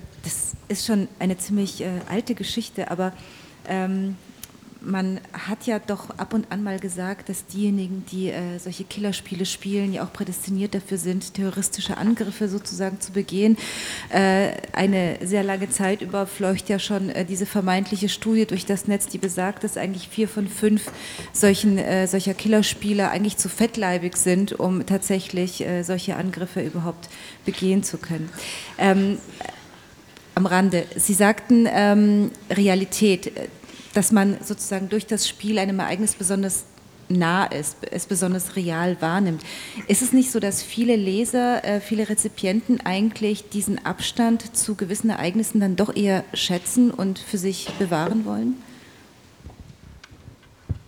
ist 0.68 0.86
schon 0.86 1.08
eine 1.18 1.38
ziemlich 1.38 1.80
äh, 1.82 2.00
alte 2.08 2.34
Geschichte, 2.34 2.90
aber 2.90 3.12
ähm, 3.66 4.16
man 4.84 5.20
hat 5.32 5.66
ja 5.66 5.78
doch 5.78 6.10
ab 6.18 6.34
und 6.34 6.50
an 6.50 6.62
mal 6.62 6.78
gesagt, 6.78 7.28
dass 7.28 7.46
diejenigen, 7.46 8.04
die 8.10 8.30
äh, 8.30 8.58
solche 8.58 8.84
Killerspiele 8.84 9.44
spielen, 9.44 9.92
ja 9.92 10.04
auch 10.04 10.12
prädestiniert 10.12 10.74
dafür 10.74 10.98
sind, 10.98 11.34
terroristische 11.34 11.96
Angriffe 11.96 12.48
sozusagen 12.48 13.00
zu 13.00 13.12
begehen. 13.12 13.56
Äh, 14.10 14.52
eine 14.72 15.18
sehr 15.22 15.44
lange 15.44 15.70
Zeit 15.70 16.02
über 16.02 16.26
fleucht 16.26 16.68
ja 16.68 16.78
schon 16.78 17.10
äh, 17.10 17.24
diese 17.24 17.46
vermeintliche 17.46 18.08
Studie 18.08 18.46
durch 18.46 18.66
das 18.66 18.88
Netz, 18.88 19.06
die 19.06 19.18
besagt, 19.18 19.64
dass 19.64 19.76
eigentlich 19.76 20.08
vier 20.08 20.28
von 20.28 20.48
fünf 20.48 20.90
solchen, 21.32 21.78
äh, 21.78 22.06
solcher 22.06 22.34
Killerspiele 22.34 23.10
eigentlich 23.10 23.36
zu 23.36 23.48
fettleibig 23.48 24.16
sind, 24.16 24.52
um 24.52 24.84
tatsächlich 24.86 25.60
äh, 25.60 25.82
solche 25.82 26.16
Angriffe 26.16 26.60
überhaupt 26.60 27.08
begehen 27.44 27.82
zu 27.82 27.98
können. 27.98 28.28
Ähm, 28.78 29.18
am 30.34 30.46
Rande. 30.46 30.84
Sie 30.96 31.14
sagten 31.14 31.68
ähm, 31.70 32.30
Realität 32.50 33.32
dass 33.92 34.12
man 34.12 34.36
sozusagen 34.42 34.88
durch 34.88 35.06
das 35.06 35.28
Spiel 35.28 35.58
einem 35.58 35.78
Ereignis 35.78 36.14
besonders 36.14 36.64
nah 37.08 37.44
ist, 37.44 37.76
es 37.90 38.06
besonders 38.06 38.56
real 38.56 38.96
wahrnimmt. 39.00 39.42
Ist 39.86 40.00
es 40.00 40.12
nicht 40.12 40.30
so, 40.30 40.40
dass 40.40 40.62
viele 40.62 40.96
Leser, 40.96 41.62
äh, 41.64 41.80
viele 41.80 42.08
Rezipienten 42.08 42.80
eigentlich 42.80 43.50
diesen 43.50 43.84
Abstand 43.84 44.56
zu 44.56 44.76
gewissen 44.76 45.10
Ereignissen 45.10 45.60
dann 45.60 45.76
doch 45.76 45.94
eher 45.94 46.24
schätzen 46.32 46.90
und 46.90 47.18
für 47.18 47.38
sich 47.38 47.68
bewahren 47.78 48.24
wollen? 48.24 48.56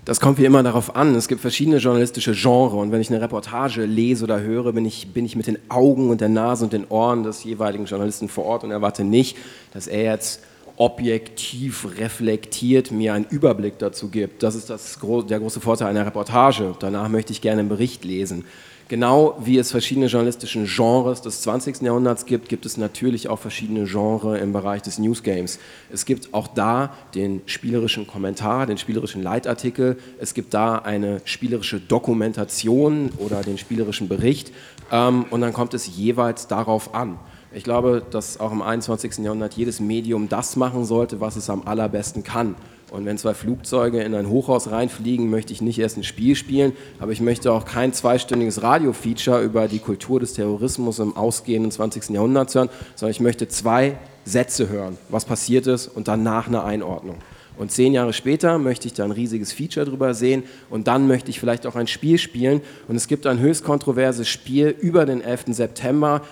Das 0.05 0.21
kommt 0.21 0.39
wie 0.39 0.45
immer 0.45 0.63
darauf 0.63 0.97
an. 0.97 1.15
Es 1.15 1.29
gibt 1.29 1.41
verschiedene 1.41 1.79
journalistische 1.79 2.33
Genres 2.33 2.75
und 2.75 2.93
wenn 2.93 3.01
ich 3.01 3.11
eine 3.11 3.23
Reportage 3.23 3.87
lese 3.87 4.25
oder 4.25 4.41
höre, 4.41 4.75
bin 4.75 4.85
ich, 4.85 5.09
bin 5.15 5.25
ich 5.25 5.35
mit 5.35 5.47
den 5.47 5.59
Augen 5.71 6.11
und 6.11 6.21
der 6.21 6.29
Nase 6.29 6.65
und 6.65 6.75
den 6.75 6.87
Ohren 6.89 7.23
des 7.23 7.43
jeweiligen 7.43 7.87
Journalisten 7.87 8.29
vor 8.29 8.45
Ort 8.45 8.65
und 8.65 8.71
erwarte 8.71 9.03
nicht, 9.03 9.39
dass 9.73 9.87
er 9.87 10.03
jetzt 10.03 10.43
objektiv 10.77 11.87
reflektiert 11.99 12.91
mir 12.91 13.15
einen 13.15 13.25
Überblick 13.25 13.79
dazu 13.79 14.09
gibt. 14.09 14.43
Das 14.43 14.55
ist 14.55 14.69
das, 14.69 14.99
der 15.01 15.39
große 15.39 15.61
Vorteil 15.61 15.89
einer 15.89 16.05
Reportage. 16.05 16.75
Danach 16.81 17.09
möchte 17.09 17.33
ich 17.33 17.41
gerne 17.41 17.61
einen 17.61 17.69
Bericht 17.71 18.05
lesen. 18.05 18.45
Genau 18.89 19.39
wie 19.43 19.57
es 19.57 19.71
verschiedene 19.71 20.07
journalistische 20.07 20.65
Genres 20.65 21.23
des 21.23 21.41
20. 21.41 21.81
Jahrhunderts 21.81 22.27
gibt, 22.27 22.51
gibt 22.51 22.67
es 22.67 22.77
natürlich 22.77 23.29
auch 23.29 23.39
verschiedene 23.39 23.85
Genres 23.85 24.43
im 24.43 24.53
Bereich 24.53 24.83
des 24.83 24.99
Newsgames. 24.99 25.59
Es 25.91 26.05
gibt 26.05 26.35
auch 26.35 26.49
da 26.49 26.93
den 27.15 27.41
spielerischen 27.47 28.07
Kommentar, 28.07 28.67
den 28.67 28.77
spielerischen 28.77 29.23
Leitartikel, 29.23 29.97
es 30.21 30.35
gibt 30.35 30.53
da 30.53 30.77
eine 30.77 31.23
spielerische 31.25 31.81
Dokumentation 31.81 33.11
oder 33.17 33.41
den 33.41 33.57
spielerischen 33.57 34.09
Bericht 34.09 34.53
ähm, 34.93 35.25
und 35.31 35.41
dann 35.41 35.55
kommt 35.55 35.73
es 35.73 35.97
jeweils 35.97 36.47
darauf 36.47 36.95
an. 36.95 37.19
Ich 37.55 37.63
glaube, 37.63 38.03
dass 38.11 38.41
auch 38.41 38.51
im 38.51 38.63
21. 38.63 39.19
Jahrhundert 39.19 39.55
jedes 39.55 39.79
Medium 39.79 40.29
das 40.29 40.57
machen 40.57 40.85
sollte, 40.85 41.21
was 41.21 41.37
es 41.37 41.49
am 41.49 41.63
allerbesten 41.67 42.25
kann. 42.25 42.57
Und 42.91 43.07
wenn 43.07 43.17
zwei 43.17 43.33
Flugzeuge 43.33 44.03
in 44.03 44.15
ein 44.15 44.29
Hochhaus 44.29 44.73
reinfliegen, 44.73 45.31
möchte 45.31 45.53
ich 45.53 45.63
nicht 45.63 45.79
erst 45.79 45.97
ein 45.97 46.03
Spiel 46.03 46.35
spielen, 46.35 46.73
aber 46.99 47.13
ich 47.13 47.21
möchte 47.21 47.53
auch 47.53 47.65
kein 47.65 47.93
zweistündiges 47.93 48.63
Radio-Feature 48.63 49.43
über 49.43 49.69
die 49.69 49.79
Kultur 49.79 50.19
des 50.19 50.35
Terrorismus 50.35 50.99
im 50.99 51.17
ausgehenden 51.17 51.71
20. 51.71 52.11
Jahrhundert 52.11 52.53
hören, 52.55 52.69
sondern 52.97 53.13
ich 53.13 53.21
möchte 53.21 53.47
zwei 53.47 53.99
Sätze 54.25 54.69
hören, 54.69 54.99
was 55.09 55.25
passiert 55.25 55.69
ist 55.69 55.87
und 55.87 56.09
danach 56.09 56.49
eine 56.49 56.65
Einordnung. 56.65 57.17
Und 57.57 57.71
zehn 57.71 57.93
Jahre 57.93 58.13
später 58.13 58.59
möchte 58.59 58.89
ich 58.89 58.95
da 58.95 59.05
ein 59.05 59.13
riesiges 59.13 59.53
Feature 59.53 59.87
drüber 59.87 60.13
sehen 60.13 60.43
und 60.71 60.89
dann 60.89 61.07
möchte 61.07 61.31
ich 61.31 61.39
vielleicht 61.39 61.67
auch 61.67 61.77
ein 61.77 61.87
Spiel 61.87 62.19
spielen. 62.19 62.61
Und 62.89 62.97
es 62.97 63.07
gibt 63.07 63.27
ein 63.27 63.39
höchst 63.39 63.65
kontroverses 63.65 64.29
Spiel 64.29 64.75
über 64.81 65.07
den 65.07 65.21
11. 65.21 65.45
September, 65.49 66.23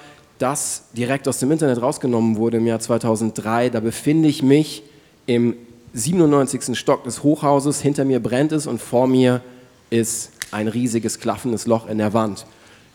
das 0.43 0.89
direkt 0.97 1.29
aus 1.29 1.39
dem 1.39 1.53
Internet 1.53 1.81
rausgenommen 1.81 2.37
wurde 2.37 2.57
im 2.57 2.67
Jahr 2.67 2.81
2003. 2.81 3.71
Da 3.71 3.79
befinde 3.79 4.29
ich 4.29 4.43
mich 4.43 4.83
im 5.27 5.55
97. 5.95 6.77
Stock 6.77 7.05
des 7.05 7.23
Hochhauses, 7.23 7.81
hinter 7.81 8.05
mir 8.05 8.21
brennt 8.21 8.51
es 8.51 8.67
und 8.67 8.81
vor 8.81 9.07
mir 9.07 9.41
ist 9.91 10.33
ein 10.51 10.67
riesiges 10.67 11.21
klaffendes 11.21 11.67
Loch 11.67 11.89
in 11.89 11.99
der 11.99 12.13
Wand. 12.13 12.45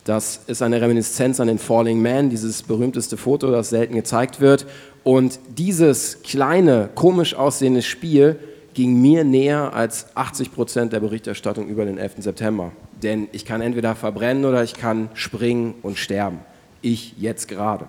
Das 0.04 0.40
ist 0.46 0.62
eine 0.62 0.80
Reminiszenz 0.80 1.40
an 1.40 1.48
den 1.48 1.58
Falling 1.58 2.02
Man, 2.02 2.28
dieses 2.28 2.62
berühmteste 2.62 3.16
Foto, 3.16 3.50
das 3.50 3.70
selten 3.70 3.94
gezeigt 3.94 4.40
wird. 4.40 4.66
Und 5.02 5.38
dieses 5.56 6.22
kleine, 6.22 6.90
komisch 6.94 7.34
aussehende 7.34 7.82
Spiel 7.82 8.36
ging 8.74 9.00
mir 9.00 9.24
näher 9.24 9.72
als 9.74 10.06
80 10.14 10.52
Prozent 10.52 10.92
der 10.92 11.00
Berichterstattung 11.00 11.68
über 11.68 11.84
den 11.84 11.96
11. 11.98 12.16
September. 12.18 12.72
Denn 13.02 13.28
ich 13.32 13.44
kann 13.44 13.60
entweder 13.60 13.94
verbrennen 13.94 14.44
oder 14.44 14.62
ich 14.62 14.74
kann 14.74 15.08
springen 15.14 15.74
und 15.82 15.98
sterben 15.98 16.40
ich 16.82 17.14
jetzt 17.18 17.48
gerade. 17.48 17.88